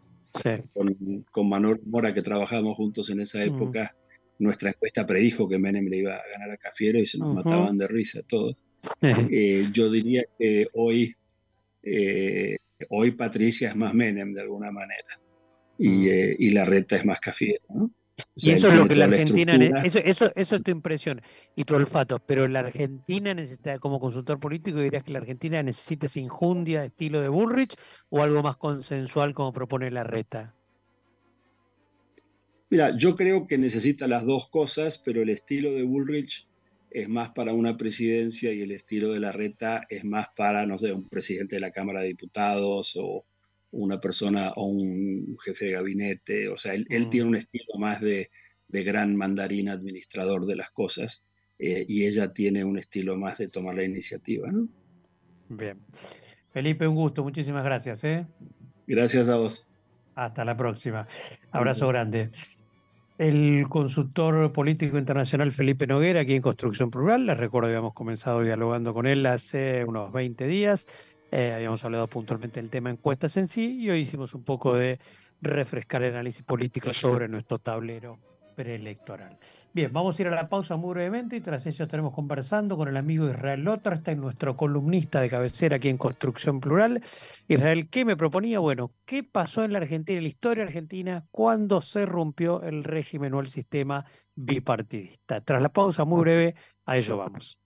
[0.72, 3.96] Con, con, Manuel Mora, que trabajábamos juntos en esa época.
[4.38, 7.76] Nuestra encuesta predijo que Menem le iba a ganar a Cafiero y se nos mataban
[7.76, 8.62] de risa todos.
[9.30, 11.14] Eh, yo diría que hoy,
[11.82, 12.56] eh,
[12.90, 15.20] hoy Patricia es más Menem de alguna manera
[15.78, 16.06] y, mm.
[16.08, 17.62] eh, y la reta es más Cafiero.
[18.34, 21.20] y eso es lo que la Argentina, eso, eso, eso es tu impresión
[21.54, 26.06] y tu olfato, pero la Argentina necesita, como consultor político, dirías que la Argentina necesita
[26.06, 27.74] esa injundia estilo de Bullrich
[28.10, 30.54] o algo más consensual como propone la reta.
[32.68, 36.46] Mira, yo creo que necesita las dos cosas, pero el estilo de Bullrich
[36.90, 40.78] es más para una presidencia y el estilo de la reta es más para, no
[40.78, 43.24] sé, un presidente de la Cámara de Diputados o
[43.72, 46.48] una persona o un jefe de gabinete.
[46.48, 47.10] O sea, él, mm.
[47.10, 48.30] tiene un estilo más de,
[48.68, 51.24] gran mandarín administrador de las cosas
[51.58, 54.48] eh, y ella tiene un estilo más de tomar la iniciativa.
[54.50, 54.68] ¿no?
[55.48, 55.78] Bien.
[56.52, 57.22] Felipe, un gusto.
[57.22, 58.02] Muchísimas gracias.
[58.04, 58.26] ¿eh?
[58.86, 59.68] Gracias a vos.
[60.14, 61.06] Hasta la próxima.
[61.50, 62.30] Abrazo grande.
[63.18, 68.42] El consultor político internacional Felipe Noguera, aquí en Construcción Plural, les recuerdo que habíamos comenzado
[68.42, 70.86] dialogando con él hace unos 20 días,
[71.32, 74.98] eh, habíamos hablado puntualmente del tema encuestas en sí y hoy hicimos un poco de
[75.40, 78.18] refrescar el análisis político sobre nuestro tablero
[78.56, 79.38] preelectoral.
[79.72, 82.88] Bien, vamos a ir a la pausa muy brevemente y tras ello estaremos conversando con
[82.88, 87.02] el amigo Israel Lotrstein, nuestro columnista de cabecera aquí en Construcción Plural.
[87.46, 88.58] Israel, ¿qué me proponía?
[88.58, 93.34] Bueno, ¿qué pasó en la Argentina, en la historia argentina, cuando se rompió el régimen
[93.34, 95.42] o el sistema bipartidista?
[95.42, 96.54] Tras la pausa muy breve,
[96.86, 97.58] a ello vamos.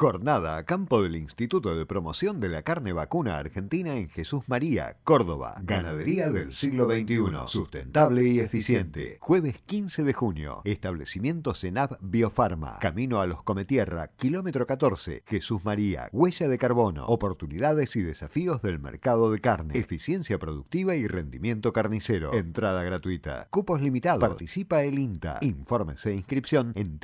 [0.00, 5.60] Jornada campo del Instituto de Promoción de la Carne Vacuna Argentina en Jesús María, Córdoba.
[5.62, 7.18] Ganadería del siglo XXI.
[7.44, 9.18] Sustentable y eficiente.
[9.20, 10.62] Jueves 15 de junio.
[10.64, 12.78] Establecimiento Senab Biofarma.
[12.78, 15.22] Camino a los Cometierra, kilómetro 14.
[15.26, 16.08] Jesús María.
[16.12, 17.04] Huella de carbono.
[17.04, 19.78] Oportunidades y desafíos del mercado de carne.
[19.78, 22.32] Eficiencia productiva y rendimiento carnicero.
[22.32, 23.48] Entrada gratuita.
[23.50, 24.26] Cupos limitados.
[24.26, 25.40] Participa el INTA.
[25.42, 26.98] Informes e inscripción en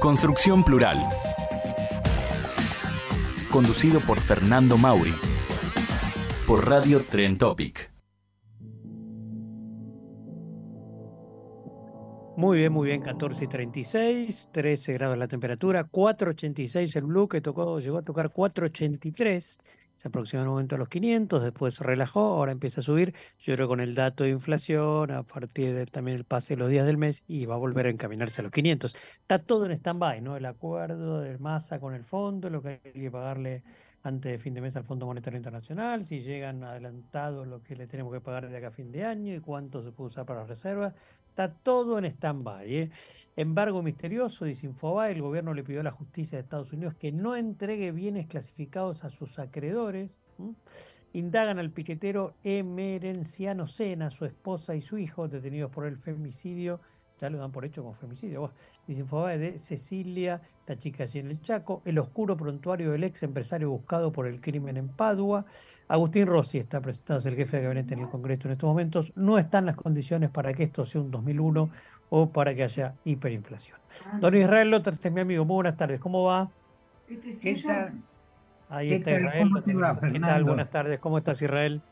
[0.00, 0.98] Construcción Plural.
[3.50, 5.14] Conducido por Fernando Mauri.
[6.46, 7.36] Por Radio Tren
[12.40, 17.42] Muy bien, muy bien, 14 y 36, 13 grados la temperatura, 4.86 el blue que
[17.42, 19.58] tocó, llegó a tocar 4.83,
[19.92, 23.14] se aproximó en un momento a los 500, después se relajó, ahora empieza a subir,
[23.40, 26.70] yo creo con el dato de inflación, a partir de también el pase de los
[26.70, 28.96] días del mes, y va a volver a encaminarse a los 500.
[29.20, 30.38] Está todo en stand-by, ¿no?
[30.38, 33.62] El acuerdo del masa con el fondo, lo que hay que pagarle
[34.02, 37.86] antes de fin de mes al Fondo Monetario Internacional, si llegan adelantados lo que le
[37.86, 40.40] tenemos que pagar de acá a fin de año y cuánto se puede usar para
[40.40, 40.94] las reservas.
[41.30, 42.74] Está todo en stand-by.
[42.74, 42.90] ¿eh?
[43.36, 47.12] Embargo misterioso, dice Infobae, el gobierno le pidió a la justicia de Estados Unidos que
[47.12, 50.18] no entregue bienes clasificados a sus acreedores.
[51.12, 56.80] Indagan al piquetero Emerenciano Sena, su esposa y su hijo, detenidos por el femicidio
[57.20, 58.50] ya lo dan por hecho como femicidio.
[58.86, 63.22] dice Infobae de Cecilia, esta chica allí en el Chaco, el oscuro prontuario del ex
[63.22, 65.44] empresario buscado por el crimen en Padua.
[65.88, 69.12] Agustín Rossi está presentado, el jefe de gabinete en el Congreso en estos momentos.
[69.16, 71.70] No están las condiciones para que esto sea un 2001
[72.10, 73.78] o para que haya hiperinflación.
[74.06, 74.18] Ah.
[74.20, 75.44] Don Israel Lothar, este es mi amigo.
[75.44, 76.00] Muy buenas tardes.
[76.00, 76.48] ¿Cómo va?
[77.08, 77.94] ¿Qué tal?
[78.68, 79.48] Ahí está Israel.
[79.48, 80.44] ¿Cómo te va, ¿Qué tal?
[80.44, 81.00] Buenas tardes.
[81.00, 81.82] ¿Cómo estás, Israel?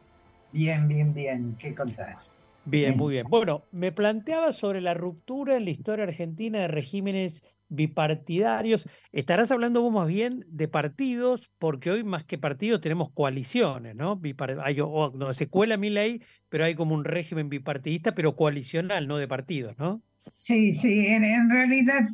[0.53, 1.57] Bien, bien, bien.
[1.59, 2.38] ¿Qué contás?
[2.69, 3.27] Bien, muy bien.
[3.29, 8.89] Bueno, me planteaba sobre la ruptura en la historia argentina de regímenes bipartidarios.
[9.13, 14.21] Estarás hablando vos más bien de partidos, porque hoy más que partidos tenemos coaliciones, ¿no?
[14.63, 19.17] hay, no se cuela mi ley, pero hay como un régimen bipartidista, pero coalicional, no
[19.17, 20.03] de partidos, ¿no?
[20.35, 22.07] Sí, sí, en, realidad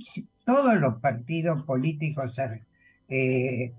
[0.45, 2.39] todos los partidos políticos,
[3.09, 3.73] eh,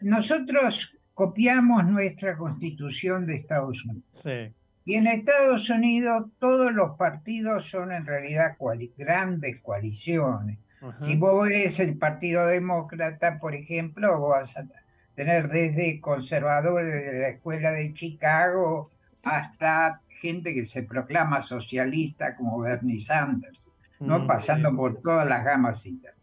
[0.00, 4.04] nosotros copiamos nuestra constitución de Estados Unidos.
[4.22, 4.54] Sí.
[4.84, 8.56] Y en Estados Unidos todos los partidos son en realidad
[8.96, 10.58] grandes coaliciones.
[10.96, 14.66] Si vos ves el Partido Demócrata, por ejemplo, vas a
[15.14, 18.90] tener desde conservadores de la Escuela de Chicago
[19.22, 23.68] hasta gente que se proclama socialista como Bernie Sanders,
[23.98, 24.20] ¿no?
[24.20, 26.18] Mm, pasando por todas las gamas internas.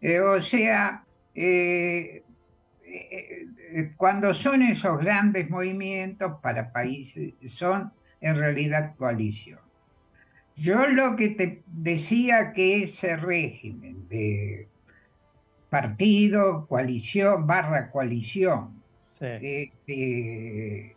[0.00, 1.04] Eh, o sea,
[1.34, 2.24] eh,
[3.96, 9.60] cuando son esos grandes movimientos para países, son en realidad coalición.
[10.56, 14.68] Yo lo que te decía que ese régimen de
[15.70, 18.82] partido, coalición, barra coalición,
[19.20, 20.96] este,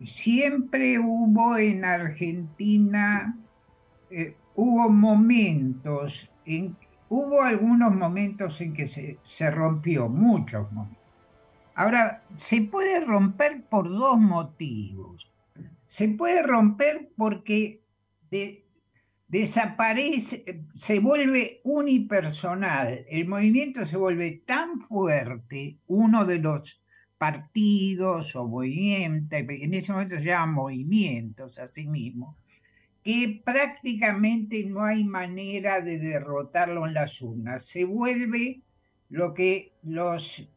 [0.00, 3.38] siempre hubo en Argentina,
[4.10, 6.76] eh, hubo momentos en
[7.08, 11.02] Hubo algunos momentos en que se, rompió, muchos momentos.
[11.74, 15.30] Ahora, se puede romper por dos motivos.
[15.86, 17.82] Se puede romper porque
[19.28, 23.04] desaparece, se vuelve unipersonal.
[23.08, 26.80] El movimiento se vuelve tan fuerte, uno de los
[27.18, 32.36] partidos o movimientos, en ese momento se llaman movimientos a sí mismo,
[33.04, 37.66] que prácticamente no hay manera de derrotarlo en las urnas.
[37.66, 38.62] Se vuelve
[39.10, 40.48] lo que los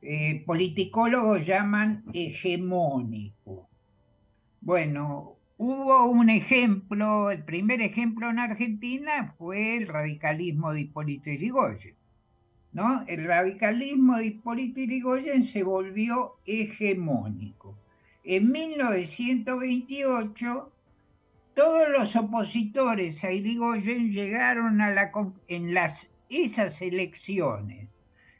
[0.00, 3.68] eh, politicólogos llaman hegemónico.
[4.60, 11.96] Bueno, hubo un ejemplo, el primer ejemplo en Argentina fue el radicalismo de Hipólito Yrigoyen.
[12.72, 13.02] ¿no?
[13.08, 17.76] El radicalismo de Hipólito Yrigoyen se volvió hegemónico.
[18.22, 20.72] En 1928
[21.60, 25.12] todos los opositores a Irigoyen llegaron a la,
[25.46, 27.86] en las, esas elecciones,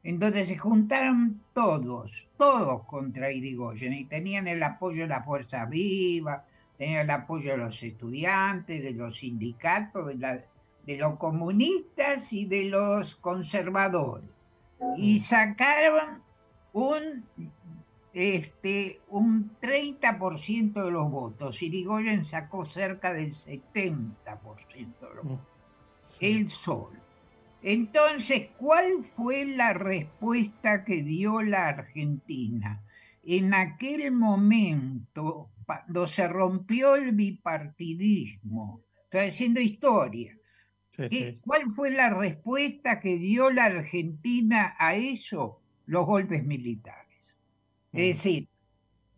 [0.03, 6.47] Entonces se juntaron todos, todos contra Irigoyen y tenían el apoyo de la Fuerza Viva,
[6.79, 10.45] tenían el apoyo de los estudiantes, de los sindicatos, de,
[10.87, 14.31] de los comunistas y de los conservadores.
[14.97, 16.23] Y sacaron
[16.73, 17.27] un,
[18.13, 21.63] este, un 30% de los votos.
[21.63, 24.29] Irigoyen sacó cerca del 70%
[24.67, 25.47] de los votos.
[26.21, 27.01] El Sol.
[27.63, 32.83] Entonces, ¿cuál fue la respuesta que dio la Argentina?
[33.23, 40.37] En aquel momento, cuando se rompió el bipartidismo, estoy haciendo historia,
[41.43, 45.61] ¿cuál fue la respuesta que dio la Argentina a eso?
[45.87, 47.00] Los golpes militares.
[47.93, 48.49] Es decir,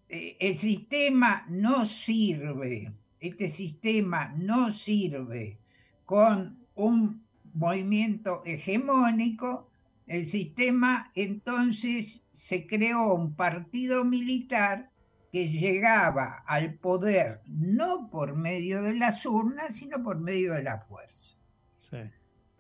[0.08, 5.58] eh, el sistema no sirve, este sistema no sirve
[6.06, 7.22] con un
[7.54, 9.68] movimiento hegemónico,
[10.06, 14.90] el sistema entonces se creó un partido militar
[15.32, 20.78] que llegaba al poder no por medio de las urnas, sino por medio de la
[20.80, 21.34] fuerza.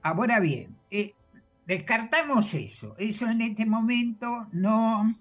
[0.02, 1.14] Ahora bien, eh,
[1.66, 2.94] descartamos eso.
[2.98, 5.14] Eso en este momento no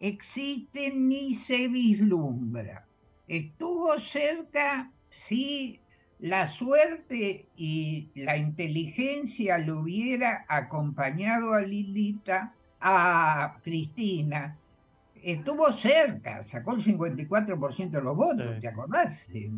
[0.00, 2.86] existe ni se vislumbra.
[3.28, 5.80] Estuvo cerca, sí,
[6.18, 14.58] la suerte y la inteligencia lo hubiera acompañado a Lilita, a Cristina,
[15.22, 19.28] estuvo cerca, sacó el 54% de los votos, ¿te acordás?
[19.30, 19.50] Sí,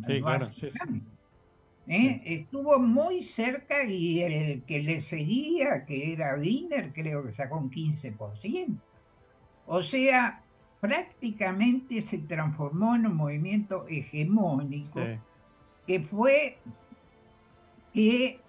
[1.87, 2.21] ¿Eh?
[2.23, 7.71] Estuvo muy cerca y el que le seguía, que era Wiener, creo que sacó un
[7.71, 8.79] 15%.
[9.71, 10.43] O sea,
[10.81, 14.99] prácticamente se transformó en un movimiento hegemónico
[15.85, 16.57] que fue
[17.93, 18.39] que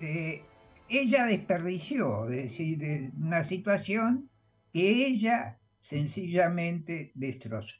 [0.00, 0.42] eh,
[0.90, 4.28] ella desperdició, es decir, una situación
[4.70, 7.76] que ella sencillamente destrozó.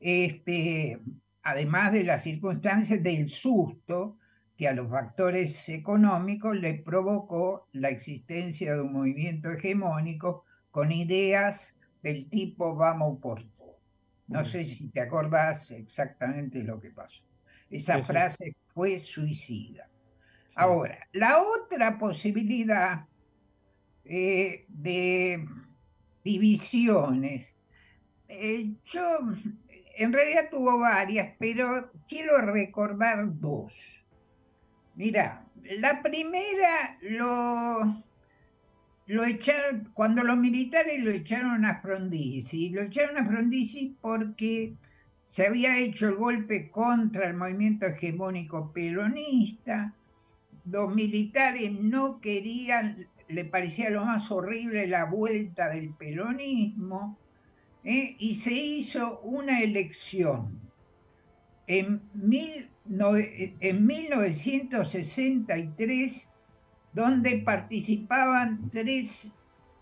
[0.00, 0.98] Este,
[1.44, 4.18] además de las circunstancias del susto
[4.56, 11.76] que a los factores económicos le provocó la existencia de un movimiento hegemónico con ideas
[12.02, 13.78] del tipo vamos por todo.
[14.28, 17.24] No sé si te acordás exactamente lo que pasó.
[17.70, 19.88] Esa frase fue suicida.
[20.54, 23.06] Ahora, la otra posibilidad
[24.04, 25.46] eh, de
[26.24, 27.56] divisiones,
[28.28, 29.18] eh, yo
[29.96, 34.06] en realidad tuvo varias, pero quiero recordar dos.
[34.94, 38.02] Mira, la primera lo,
[39.06, 44.74] lo echaron, cuando los militares lo echaron a Frondizi, lo echaron a Frondizi porque
[45.24, 49.94] se había hecho el golpe contra el movimiento hegemónico peronista,
[50.64, 57.16] los militares no querían, le parecía lo más horrible la vuelta del peronismo,
[57.84, 58.16] ¿eh?
[58.18, 60.60] y se hizo una elección
[61.68, 62.02] en,
[63.60, 66.28] en 1963
[66.96, 69.30] donde participaban tres,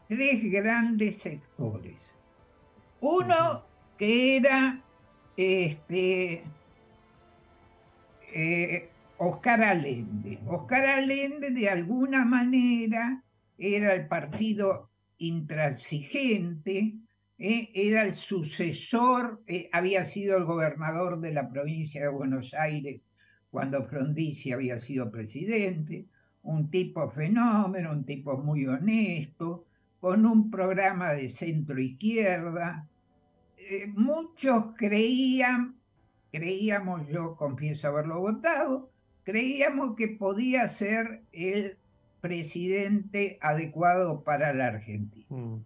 [0.09, 2.12] tres grandes sectores.
[3.01, 3.65] Uno
[3.97, 4.83] que era
[5.37, 6.43] este,
[8.35, 10.41] eh, Oscar Allende.
[10.49, 13.23] Oscar Allende de alguna manera
[13.59, 16.97] era el partido intransigente,
[17.39, 23.01] eh, era el sucesor, eh, había sido el gobernador de la provincia de Buenos Aires
[23.53, 26.07] cuando Frondizi había sido presidente,
[26.45, 29.64] un tipo fenómeno, un tipo muy honesto,
[30.01, 32.86] con un programa de centro izquierda,
[33.57, 35.76] eh, muchos creían,
[36.30, 38.90] creíamos, yo confieso haberlo votado,
[39.22, 41.78] creíamos que podía ser el
[42.20, 45.26] presidente adecuado para la Argentina.
[45.30, 45.57] Mm.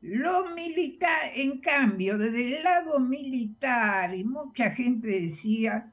[0.00, 5.92] Los militares, en cambio, desde el lado militar, y mucha gente decía,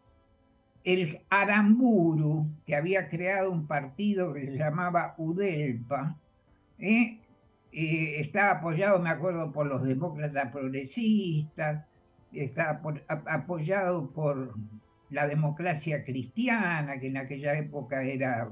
[0.94, 6.18] el Aramburu, que había creado un partido que se llamaba UDELPA,
[6.80, 7.20] ¿eh?
[7.72, 11.86] Eh, estaba apoyado, me acuerdo, por los demócratas progresistas,
[12.34, 12.82] estaba
[13.28, 14.56] apoyado por
[15.12, 18.50] la democracia cristiana, que en aquella época era,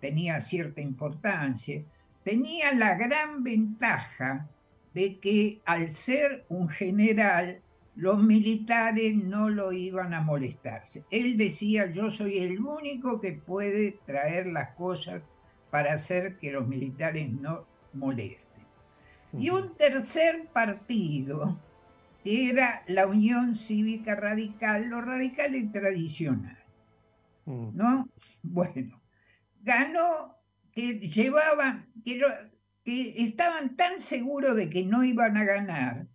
[0.00, 1.82] tenía cierta importancia,
[2.24, 4.48] tenía la gran ventaja
[4.94, 7.60] de que al ser un general,
[7.96, 11.04] los militares no lo iban a molestarse.
[11.10, 15.22] Él decía, yo soy el único que puede traer las cosas
[15.70, 18.46] para hacer que los militares no molesten
[19.38, 21.60] y un tercer partido,
[22.24, 26.64] que era la Unión Cívica Radical, los radicales tradicionales.
[27.44, 28.08] ¿No?
[28.42, 29.00] Bueno,
[29.62, 30.36] ganó,
[30.72, 32.20] que llevaban, que
[32.84, 36.06] que estaban tan seguros de que no iban a ganar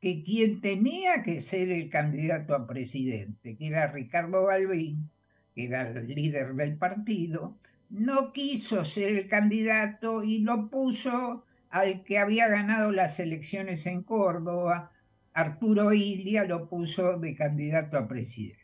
[0.00, 5.10] que quien tenía que ser el candidato a presidente, que era Ricardo Balbín,
[5.54, 7.58] que era el líder del partido,
[7.90, 14.02] no quiso ser el candidato y lo puso al que había ganado las elecciones en
[14.02, 14.90] Córdoba,
[15.34, 18.58] Arturo Ilia, lo puso de candidato a presidente.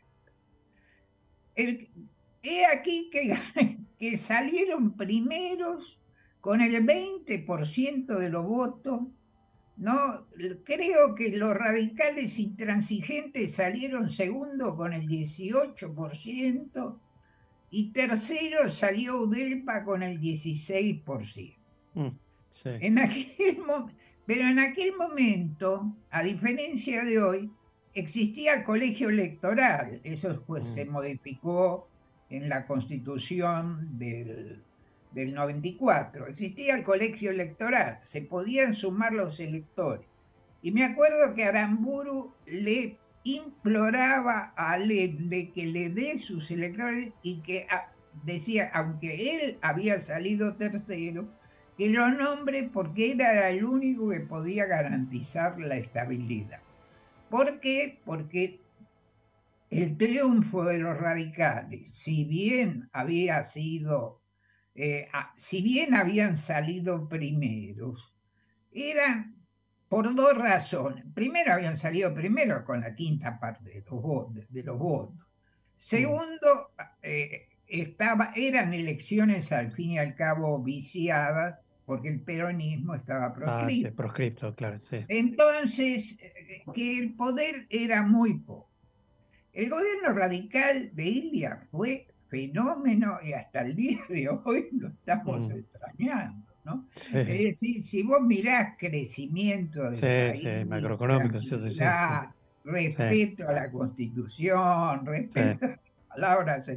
[1.55, 3.37] he aquí que,
[3.99, 6.01] que salieron primeros
[6.41, 9.01] con el 20% de los votos
[9.77, 10.25] no,
[10.63, 16.99] creo que los radicales intransigentes salieron segundo con el 18%
[17.69, 21.55] y tercero salió Udelpa con el 16%.
[21.93, 22.07] Mm,
[22.65, 23.59] en aquel
[24.25, 27.51] pero en aquel momento, a diferencia de hoy,
[27.93, 30.01] existía colegio electoral.
[30.03, 30.91] Eso pues, se mm.
[30.91, 31.87] modificó
[32.29, 34.61] en la constitución del
[35.17, 36.27] del 94.
[36.27, 40.05] Existía el colegio electoral, se podían sumar los electores.
[40.61, 47.41] Y me acuerdo que Aramburu le imploraba a Allende que le dé sus electores y
[47.41, 47.91] que ah,
[48.25, 51.27] decía, aunque él había salido tercero,
[51.79, 56.59] que lo nombre porque era el único que podía garantizar la estabilidad.
[57.31, 57.99] ¿Por qué?
[58.05, 58.61] Porque
[59.71, 64.16] el triunfo de los radicales, si bien había sido
[64.79, 68.13] eh, si bien habían salido primeros,
[68.71, 69.35] eran
[69.89, 71.03] por dos razones.
[71.15, 74.45] Primero, habían salido primero con la quinta parte de los votos.
[74.49, 75.17] De los votos.
[75.75, 83.33] Segundo, eh, estaba, eran elecciones al fin y al cabo viciadas porque el peronismo estaba
[83.33, 83.87] proscrito.
[83.87, 84.97] Ah, proscripto, claro, sí.
[85.07, 88.69] Entonces, eh, que el poder era muy poco.
[89.53, 95.49] El gobierno radical de Ilia fue fenómeno y hasta el día de hoy lo estamos
[95.49, 95.57] mm.
[95.57, 96.47] extrañando.
[96.65, 96.85] ¿no?
[97.13, 101.39] Es decir, si vos mirás crecimiento del país, macroeconómico,
[102.65, 106.71] respeto a la constitución, respeto a las palabras,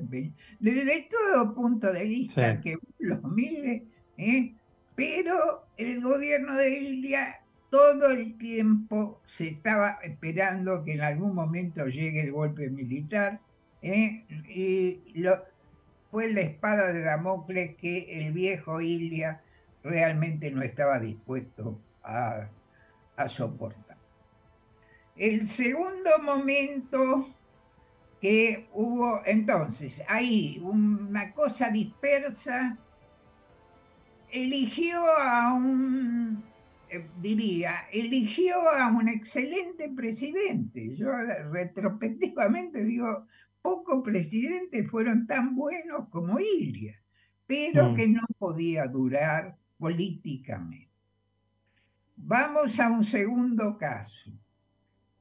[0.61, 3.85] desde todo punto de vista que los mire,
[4.17, 4.55] ¿eh?
[4.95, 7.41] pero el gobierno de Ilia
[7.71, 13.41] todo el tiempo se estaba esperando que en algún momento llegue el golpe militar
[13.83, 14.25] ¿eh?
[14.49, 15.03] y
[16.11, 19.43] fue la espada de Damocles que el viejo Ilia
[19.83, 22.49] realmente no estaba dispuesto a,
[23.17, 23.97] a soportar.
[25.17, 27.29] El segundo momento
[28.21, 32.77] que hubo entonces, ahí una cosa dispersa,
[34.31, 36.45] eligió a un,
[36.91, 40.95] eh, diría, eligió a un excelente presidente.
[40.97, 41.11] Yo
[41.51, 43.27] retrospectivamente digo,
[43.63, 47.01] pocos presidentes fueron tan buenos como Ilia,
[47.47, 47.97] pero mm.
[47.97, 50.91] que no podía durar políticamente.
[52.17, 54.31] Vamos a un segundo caso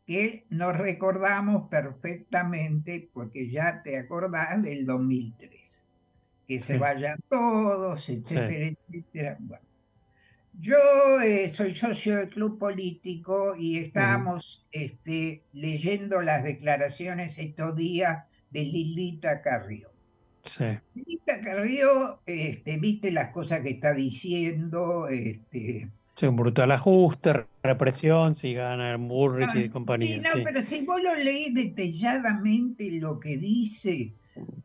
[0.06, 5.84] que nos recordamos perfectamente porque ya te acordás del 2003,
[6.48, 9.38] que se vayan todos, etcétera, etcétera.
[10.60, 10.76] Yo
[11.24, 18.64] eh, soy socio del club político y estábamos este, leyendo las declaraciones estos días de
[18.64, 19.90] Lilita Carrió.
[20.44, 20.66] Sí.
[20.96, 25.90] Lilita Carrió, este, viste las cosas que está diciendo, este,
[26.20, 30.16] Sí, un brutal ajuste, represión, si gana Burrich y ah, compañía.
[30.16, 34.12] Sí, no, pero si vos lo leís detalladamente lo que dice,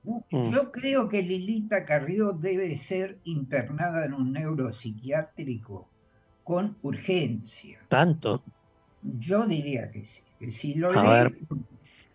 [0.03, 0.51] mm.
[0.53, 5.89] yo creo que Lilita Carrió debe ser internada en un neuropsiquiátrico
[6.43, 7.79] con urgencia.
[7.87, 8.43] ¿Tanto?
[9.03, 10.23] Yo diría que sí.
[10.41, 11.35] Que si lo lees,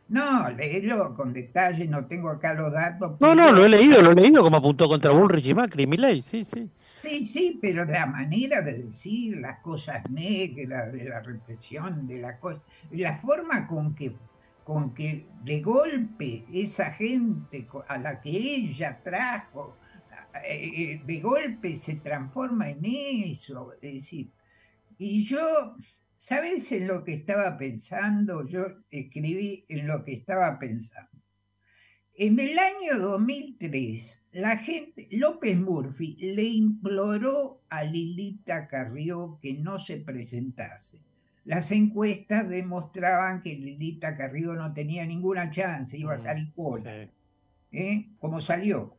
[0.09, 3.17] no, léelo con detalle, no tengo acá los datos.
[3.19, 6.23] No, no, lo he leído, lo he leído como apuntó contra Bullrich y Macri, ley,
[6.23, 6.67] sí, sí.
[6.99, 12.21] Sí, sí, pero de la manera de decir las cosas negras, de la represión, de
[12.21, 14.15] la cosa, la forma con que,
[14.63, 19.77] con que de golpe esa gente a la que ella trajo,
[20.43, 24.31] eh, eh, de golpe se transforma en eso, es decir,
[24.97, 25.75] y yo
[26.21, 28.45] ¿Sabes en lo que estaba pensando?
[28.45, 31.23] Yo escribí en lo que estaba pensando.
[32.13, 39.79] En el año 2003, la gente, López Murphy le imploró a Lilita Carrió que no
[39.79, 40.99] se presentase.
[41.45, 47.09] Las encuestas demostraban que Lilita Carrió no tenía ninguna chance, iba a mm, salir cola,
[47.71, 48.09] ¿eh?
[48.19, 48.97] como salió.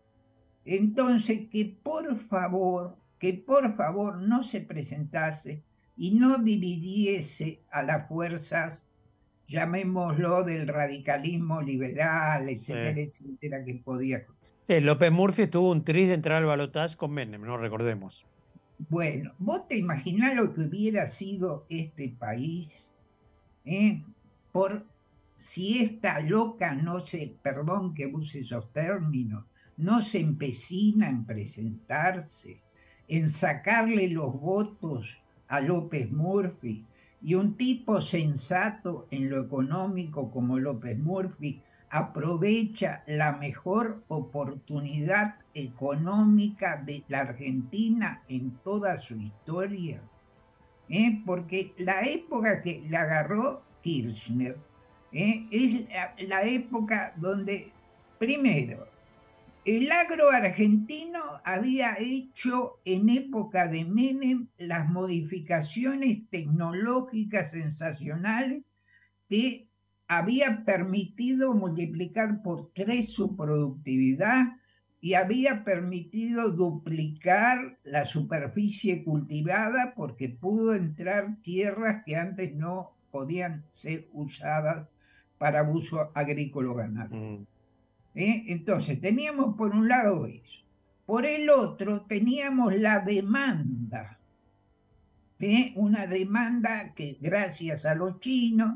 [0.64, 5.62] Entonces, que por favor, que por favor no se presentase
[6.01, 8.88] y no dividiese a las fuerzas,
[9.46, 14.24] llamémoslo, del radicalismo liberal, etcétera, etcétera, que podía.
[14.62, 18.24] Sí, López Murphy tuvo un tris de entrar al balotaje con Menem, no recordemos.
[18.88, 22.90] bueno, vos te imaginás lo que hubiera sido este país
[23.66, 24.03] ¿eh?
[24.53, 24.86] por
[25.36, 29.44] si esta loca no se, perdón que use esos términos,
[29.76, 32.62] no se empecina en presentarse,
[33.07, 35.20] en sacarle los votos
[35.51, 36.84] a López Murphy,
[37.22, 46.82] y un tipo sensato en lo económico como López Murphy aprovecha la mejor oportunidad económica
[46.86, 50.01] de la Argentina en toda su historia.
[50.88, 51.20] ¿eh?
[51.26, 54.57] Porque la época que le agarró Kirchner
[55.12, 55.46] ¿eh?
[55.51, 57.72] es la época donde,
[58.18, 58.86] primero,
[59.64, 68.62] el agro argentino había hecho en época de Menem las modificaciones tecnológicas sensacionales
[69.28, 69.68] que
[70.08, 74.46] había permitido multiplicar por tres su productividad
[75.00, 83.64] y había permitido duplicar la superficie cultivada porque pudo entrar tierras que antes no podían
[83.72, 84.88] ser usadas
[85.38, 87.14] para uso agrícola ganado.
[87.14, 87.46] Mm.
[88.14, 88.44] ¿Eh?
[88.48, 90.62] Entonces, teníamos por un lado eso.
[91.06, 94.18] Por el otro, teníamos la demanda.
[95.40, 95.72] ¿eh?
[95.76, 98.74] Una demanda que gracias a los chinos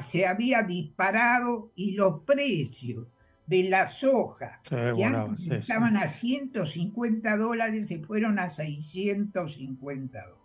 [0.00, 3.06] se había disparado y los precios
[3.46, 10.36] de la soja, que antes estaban a 150 dólares, se fueron a 650 dólares.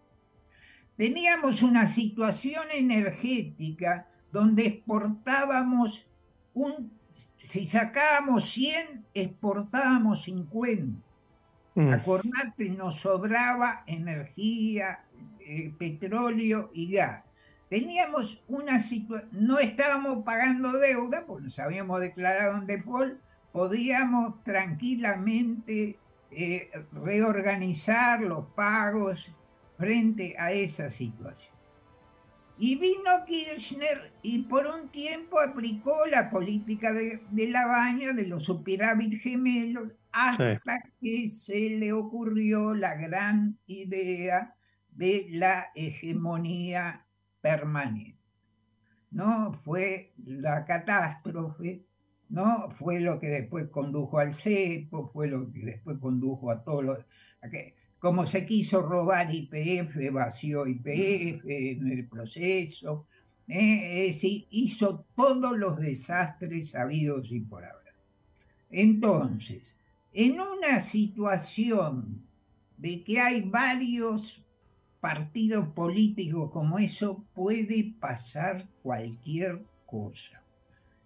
[0.98, 6.06] Teníamos una situación energética donde exportábamos
[6.54, 6.92] un
[7.36, 10.98] si sacábamos 100, exportábamos 50.
[11.76, 11.94] Mm.
[11.94, 15.06] Acordate, nos sobraba energía,
[15.40, 17.24] eh, petróleo y gas.
[17.70, 23.18] Teníamos una situación, no estábamos pagando deuda, porque nos habíamos declarado en default,
[23.54, 25.98] podíamos tranquilamente
[26.32, 29.34] eh, reorganizar los pagos
[29.78, 31.56] frente a esa situación.
[32.64, 38.44] Y vino Kirchner y por un tiempo aplicó la política de, la baña de los
[38.44, 40.60] superávit gemelos hasta
[41.02, 44.54] que se le ocurrió la gran idea
[44.92, 47.08] de la hegemonía
[47.42, 48.20] permanente.
[49.10, 49.54] ¿No?
[49.66, 51.84] Fue la catástrofe,
[52.30, 52.70] ¿no?
[52.78, 57.00] Fue lo que después condujo al cepo, fue lo que después condujo a todos los
[58.02, 63.06] como se quiso robar IPF, vació IPF en el proceso,
[63.48, 64.08] ¿eh?
[64.08, 67.94] es hizo todos los desastres habidos y por haber.
[68.72, 69.78] Entonces,
[70.14, 72.26] en una situación
[72.78, 74.44] de que hay varios
[75.00, 80.42] partidos políticos como eso, puede pasar cualquier cosa.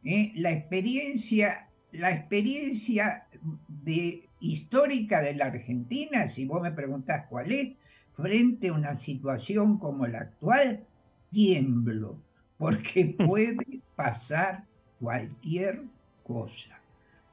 [0.06, 0.32] ¿eh?
[0.36, 3.28] La experiencia, la experiencia
[3.68, 7.74] de histórica de la Argentina, si vos me preguntás cuál es,
[8.16, 10.86] frente a una situación como la actual,
[11.32, 12.18] tiemblo,
[12.58, 14.66] porque puede pasar
[15.00, 15.84] cualquier
[16.24, 16.80] cosa.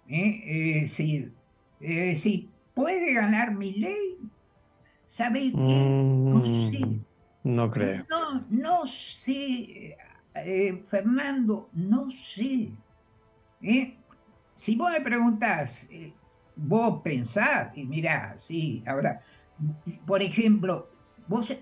[0.09, 0.43] ¿eh?
[0.45, 1.33] Es decir,
[2.17, 4.19] si puede ganar mi ley,
[5.07, 5.59] ¿sabéis qué?
[5.59, 7.01] No mm, sé.
[7.45, 8.05] No creo.
[8.09, 9.97] No, no sé,
[10.35, 12.71] eh, Fernando, no sé.
[13.63, 13.97] ¿eh?
[14.55, 15.89] Si vos me preguntás,
[16.57, 19.21] vos pensás, y mirá, sí, ahora,
[20.07, 20.91] por ejemplo,
[21.29, 21.57] vos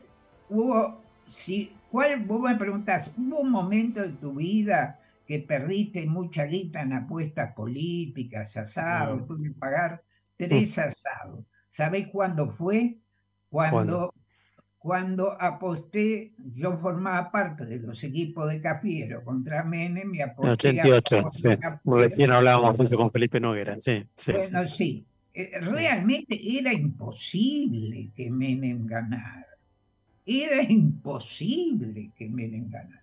[0.49, 6.45] hubo, si, ¿cuál, vos me preguntás, ¿hubo un momento de tu vida que perdiste mucha
[6.45, 10.03] guita en apuestas políticas, asados, tuve que pagar
[10.37, 11.45] tres asados?
[11.69, 12.99] ¿Sabés cuándo fue?
[13.49, 14.13] Cuando
[14.81, 20.71] cuando aposté, yo formaba parte de los equipos de Cafiero contra Menem y aposté.
[20.71, 21.49] En 88, sí.
[21.85, 24.07] Recién hablábamos mucho con Felipe Noguera, sí.
[24.17, 25.05] sí bueno, sí.
[25.35, 29.47] Eh, realmente era imposible que Menem ganara.
[30.25, 33.00] Era imposible que Menem ganara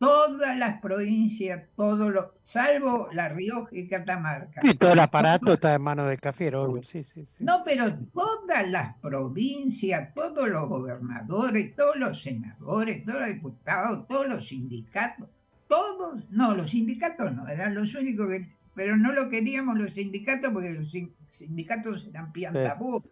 [0.00, 4.62] todas las provincias, todo lo, salvo La Rioja y Catamarca.
[4.64, 7.44] Y todo el aparato está en manos de Cafiero, sí, sí, sí.
[7.44, 7.84] No, pero
[8.14, 15.28] todas las provincias, todos los gobernadores, todos los senadores, todos los diputados, todos los sindicatos,
[15.68, 20.50] todos, no, los sindicatos no, eran los únicos que, pero no lo queríamos los sindicatos
[20.50, 20.90] porque los
[21.26, 23.04] sindicatos eran piantabú.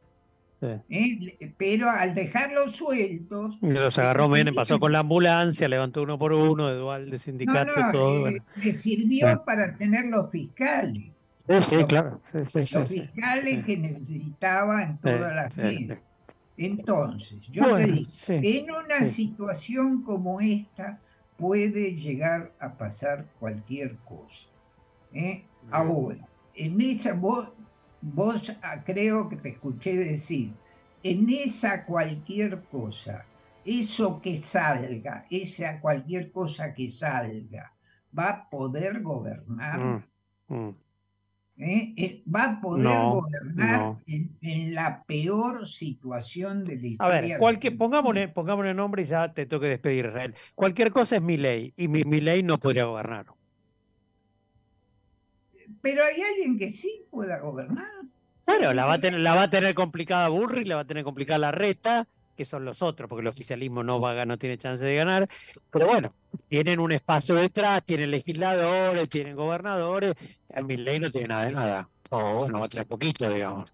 [0.61, 1.55] ¿Eh?
[1.57, 3.59] Pero al dejarlos sueltos.
[3.63, 7.93] Los agarró Menem, pasó con la ambulancia, levantó uno por uno, de de sindicato y
[7.93, 8.29] todo.
[8.29, 11.13] Eh, le sirvió para tener los fiscales.
[11.49, 12.21] Sí, claro.
[12.33, 16.03] los fiscales que necesitaba en todas las mesas.
[16.57, 20.99] Entonces, yo te digo, en una situación como esta
[21.37, 24.49] puede llegar a pasar cualquier cosa.
[25.15, 25.45] ¿eh?
[25.71, 27.53] Ahora, en esa voz
[28.01, 30.53] vos ah, creo que te escuché decir
[31.03, 33.25] en esa cualquier cosa,
[33.65, 37.73] eso que salga, esa cualquier cosa que salga,
[38.17, 40.05] va a poder gobernar.
[40.49, 40.75] Mm, mm.
[41.61, 41.95] ¿Eh?
[41.97, 47.19] Eh, va a poder gobernar en, la peor situación de la historia.
[47.19, 50.35] A ver, cualquier, pongámosle, pongámosle nombre y ya te toque despedir, Israel.
[50.55, 53.27] Cualquier cosa es mi ley y mi, mi ley no podría gobernar.
[55.91, 57.87] Pero hay alguien que sí pueda gobernar.
[58.45, 61.03] Claro, la va a tener, la va a tener complicada Burri, la va a tener
[61.03, 64.85] complicada la reta, que son los otros, porque el oficialismo no va no tiene chance
[64.85, 65.27] de ganar.
[65.71, 66.15] Pero bueno,
[66.49, 70.15] tienen un espacio detrás, tienen legisladores, tienen gobernadores.
[70.63, 71.89] mi ley no tiene nada de nada.
[72.11, 73.73] O bueno, va a traer poquito, digamos.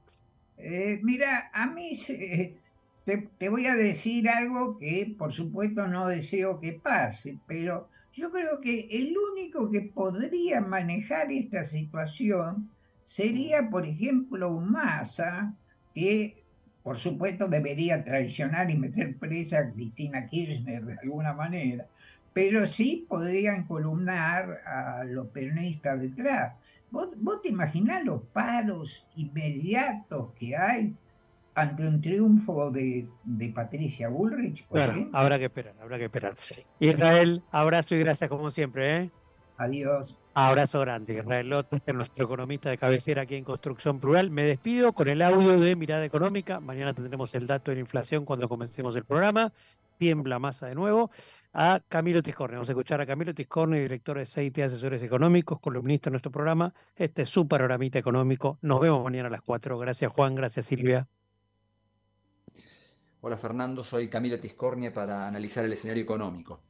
[0.56, 1.98] Eh, mira, a mí
[3.04, 8.30] te, te, voy a decir algo que por supuesto no deseo que pase, pero yo
[8.30, 12.70] creo que el único que podría manejar esta situación
[13.02, 15.54] sería, por ejemplo, un Massa
[15.94, 16.44] que
[16.84, 21.86] por supuesto debería traicionar y meter presa a Cristina Kirchner de alguna manera,
[22.34, 26.52] pero sí podrían columnar a los peronistas detrás.
[26.90, 27.08] ¿Vos,
[27.42, 30.94] te imaginás los paros inmediatos que hay
[31.54, 33.08] ante un triunfo de,
[33.54, 34.66] Patricia Bullrich?
[34.68, 36.34] Bueno, habrá que esperar, habrá que esperar.
[36.80, 38.96] Israel, abrazo y gracias como siempre.
[38.96, 39.10] ¿eh?
[39.56, 40.18] Adiós.
[40.34, 44.30] Abrazo grande, Israel López, nuestro economista de cabecera aquí en Construcción Plural.
[44.30, 46.58] Me despido con el audio de Mirada Económica.
[46.58, 49.52] Mañana tendremos el dato de la inflación cuando comencemos el programa.
[49.98, 51.12] Tiembla masa de nuevo.
[51.52, 52.56] A Camilo Tiscorne.
[52.56, 56.74] Vamos a escuchar a Camilo Tiscorne, director de CIT Asesores Económicos, columnista de nuestro programa.
[56.96, 58.58] Este es su panoramita económico.
[58.60, 59.78] Nos vemos mañana a las 4.
[59.78, 60.34] Gracias, Juan.
[60.34, 61.06] Gracias, Silvia.
[63.26, 63.82] Hola, Fernando.
[63.82, 66.60] Soy Camilo Tiscornia para analizar el escenario económico.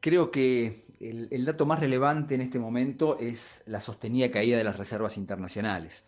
[0.00, 4.76] Creo que el, dato más relevante en este momento es la sostenida caída de las
[4.76, 6.04] reservas internacionales,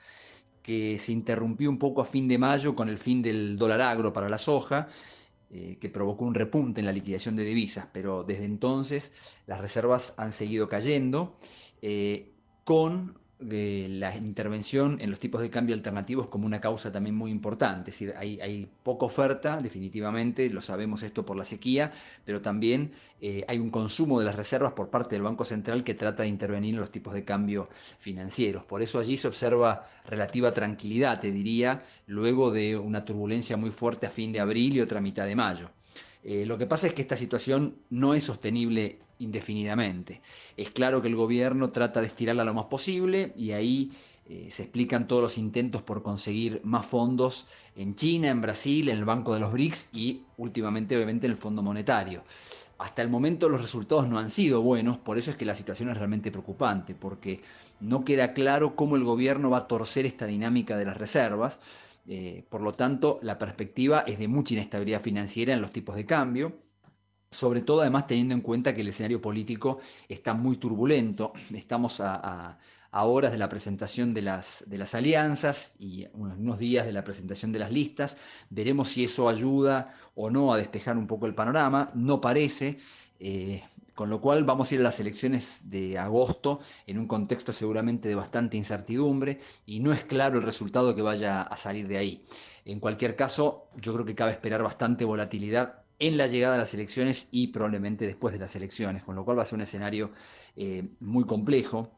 [0.64, 4.12] que se interrumpió un poco a fin de mayo con el fin del dólar agro
[4.12, 4.88] para la soja,
[5.48, 9.12] eh, que provocó un repunte en la liquidación de divisas, pero desde entonces
[9.46, 11.36] las reservas han seguido cayendo,
[11.82, 12.32] eh,
[12.64, 17.30] con de la intervención en los tipos de cambio alternativos como una causa también muy
[17.30, 17.90] importante.
[17.90, 21.92] Es decir, hay, poca oferta, definitivamente, lo sabemos esto por la sequía,
[22.24, 25.94] pero también eh, hay un consumo de las reservas por parte del Banco Central que
[25.94, 27.68] trata de intervenir en los tipos de cambio
[27.98, 28.64] financieros.
[28.64, 34.06] Por eso allí se observa relativa tranquilidad, te diría, luego de una turbulencia muy fuerte
[34.06, 35.70] a fin de abril y otra mitad de mayo.
[36.22, 40.22] Eh, lo que pasa es que esta situación no es sostenible indefinidamente.
[40.56, 43.92] Es claro que el gobierno trata de estirarla lo más posible y ahí
[44.26, 47.46] eh, se explican todos los intentos por conseguir más fondos
[47.76, 51.38] en China, en Brasil, en el Banco de los BRICS y últimamente obviamente en el
[51.38, 52.22] Fondo Monetario.
[52.78, 55.90] Hasta el momento los resultados no han sido buenos, por eso es que la situación
[55.90, 57.40] es realmente preocupante, porque
[57.80, 61.60] no queda claro cómo el gobierno va a torcer esta dinámica de las reservas.
[62.06, 66.06] Eh, por lo tanto, la perspectiva es de mucha inestabilidad financiera en los tipos de
[66.06, 66.63] cambio
[67.34, 72.58] sobre todo además teniendo en cuenta que el escenario político está muy turbulento, estamos a,
[72.92, 77.50] horas de la presentación de las, de las, alianzas y unos días de la presentación
[77.50, 78.16] de las listas,
[78.50, 82.78] veremos si eso ayuda o no a despejar un poco el panorama, no parece,
[83.18, 83.64] eh,
[83.96, 88.08] con lo cual vamos a ir a las elecciones de agosto en un contexto seguramente
[88.08, 92.24] de bastante incertidumbre y no es claro el resultado que vaya a salir de ahí.
[92.64, 96.74] En cualquier caso, yo creo que cabe esperar bastante volatilidad en la llegada a las
[96.74, 100.10] elecciones y probablemente después de las elecciones, con lo cual va a ser un escenario
[100.54, 101.90] eh, muy complejo.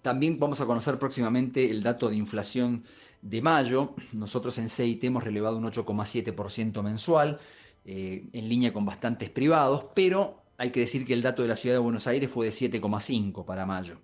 [0.00, 2.84] También vamos a conocer próximamente el dato de inflación
[3.20, 3.94] de mayo.
[4.14, 7.38] Nosotros en CIT hemos relevado un 8,7% mensual,
[7.84, 11.56] eh, en línea con bastantes privados, pero hay que decir que el dato de la
[11.56, 13.98] ciudad de Buenos Aires fue de 7,5 para mayo.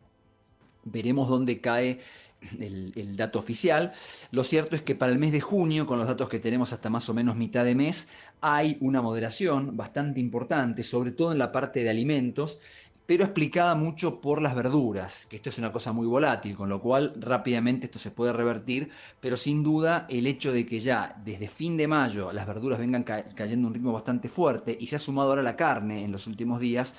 [0.85, 2.01] Veremos dónde cae
[2.59, 3.93] el, dato oficial.
[4.31, 6.91] Lo cierto es que para el mes de junio, con los datos que tenemos hasta
[6.91, 8.09] más o menos mitad de mes,
[8.41, 12.59] hay una moderación bastante importante, sobre todo en la parte de alimentos,
[13.07, 16.81] pero explicada mucho por las verduras, que esto es una cosa muy volátil, con lo
[16.81, 18.91] cual rápidamente esto se puede revertir,
[19.21, 23.03] pero sin duda el hecho de que ya desde fin de mayo las verduras vengan
[23.03, 26.27] cayendo a un ritmo bastante fuerte y se ha sumado ahora la carne en los
[26.27, 26.95] últimos días,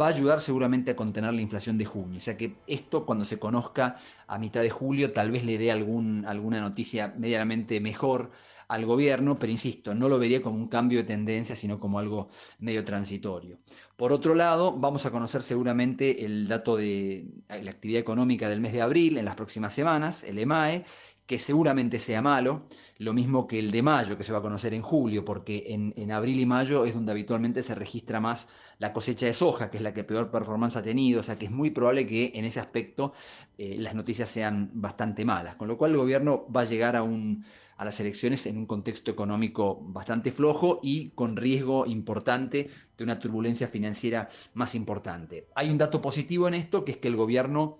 [0.00, 2.18] va a ayudar seguramente a contener la inflación de junio.
[2.18, 5.70] O sea que esto cuando se conozca a mitad de julio tal vez le dé
[5.70, 8.30] alguna noticia medianamente mejor
[8.68, 12.30] al gobierno, pero insisto, no lo vería como un cambio de tendencia, sino como algo
[12.58, 13.58] medio transitorio.
[13.96, 18.72] Por otro lado, vamos a conocer seguramente el dato de la actividad económica del mes
[18.72, 20.86] de abril en las próximas semanas, el EMAE,
[21.32, 22.66] que seguramente sea malo,
[22.98, 26.12] lo mismo que el de mayo, que se va a conocer en julio, porque en,
[26.12, 29.82] abril y mayo es donde habitualmente se registra más la cosecha de soja, que es
[29.82, 32.60] la que peor performance ha tenido, o sea que es muy probable que en ese
[32.60, 33.14] aspecto
[33.56, 37.82] eh, las noticias sean bastante malas, con lo cual el gobierno va a llegar a
[37.82, 42.68] las elecciones en un contexto económico bastante flojo y con riesgo importante
[42.98, 45.46] de una turbulencia financiera más importante.
[45.54, 47.78] Hay un dato positivo en esto, que es que el gobierno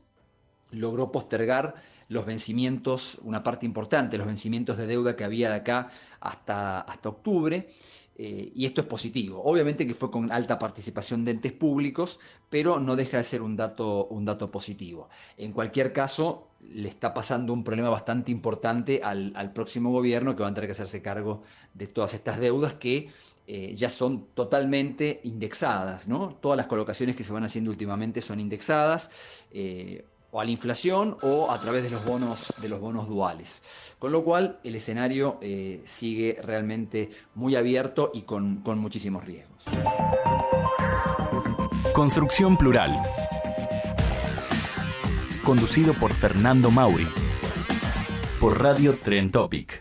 [0.70, 1.74] logró postergar
[2.12, 5.88] los vencimientos, una parte importante, los vencimientos de deuda que había de acá
[6.20, 7.68] hasta, hasta octubre.
[8.14, 9.42] Eh, y esto es positivo.
[9.42, 13.56] Obviamente que fue con alta participación de entes públicos, pero no deja de ser un
[13.56, 15.08] dato, un dato positivo.
[15.38, 20.50] En cualquier caso, le está pasando un problema bastante importante al, próximo gobierno que va
[20.50, 21.42] a tener que hacerse cargo
[21.72, 23.08] de todas estas deudas que
[23.46, 26.06] eh, ya son totalmente indexadas.
[26.06, 26.34] ¿no?
[26.34, 29.10] Todas las colocaciones que se van haciendo últimamente son indexadas.
[29.50, 33.62] Eh, o a la inflación o a través de los bonos, de los bonos duales.
[33.98, 39.62] Con lo cual el escenario eh, sigue realmente muy abierto y con, con muchísimos riesgos.
[41.94, 43.02] Construcción Plural.
[45.44, 47.06] Conducido por Fernando Mauri.
[48.40, 49.80] Por Radio Tren Topic.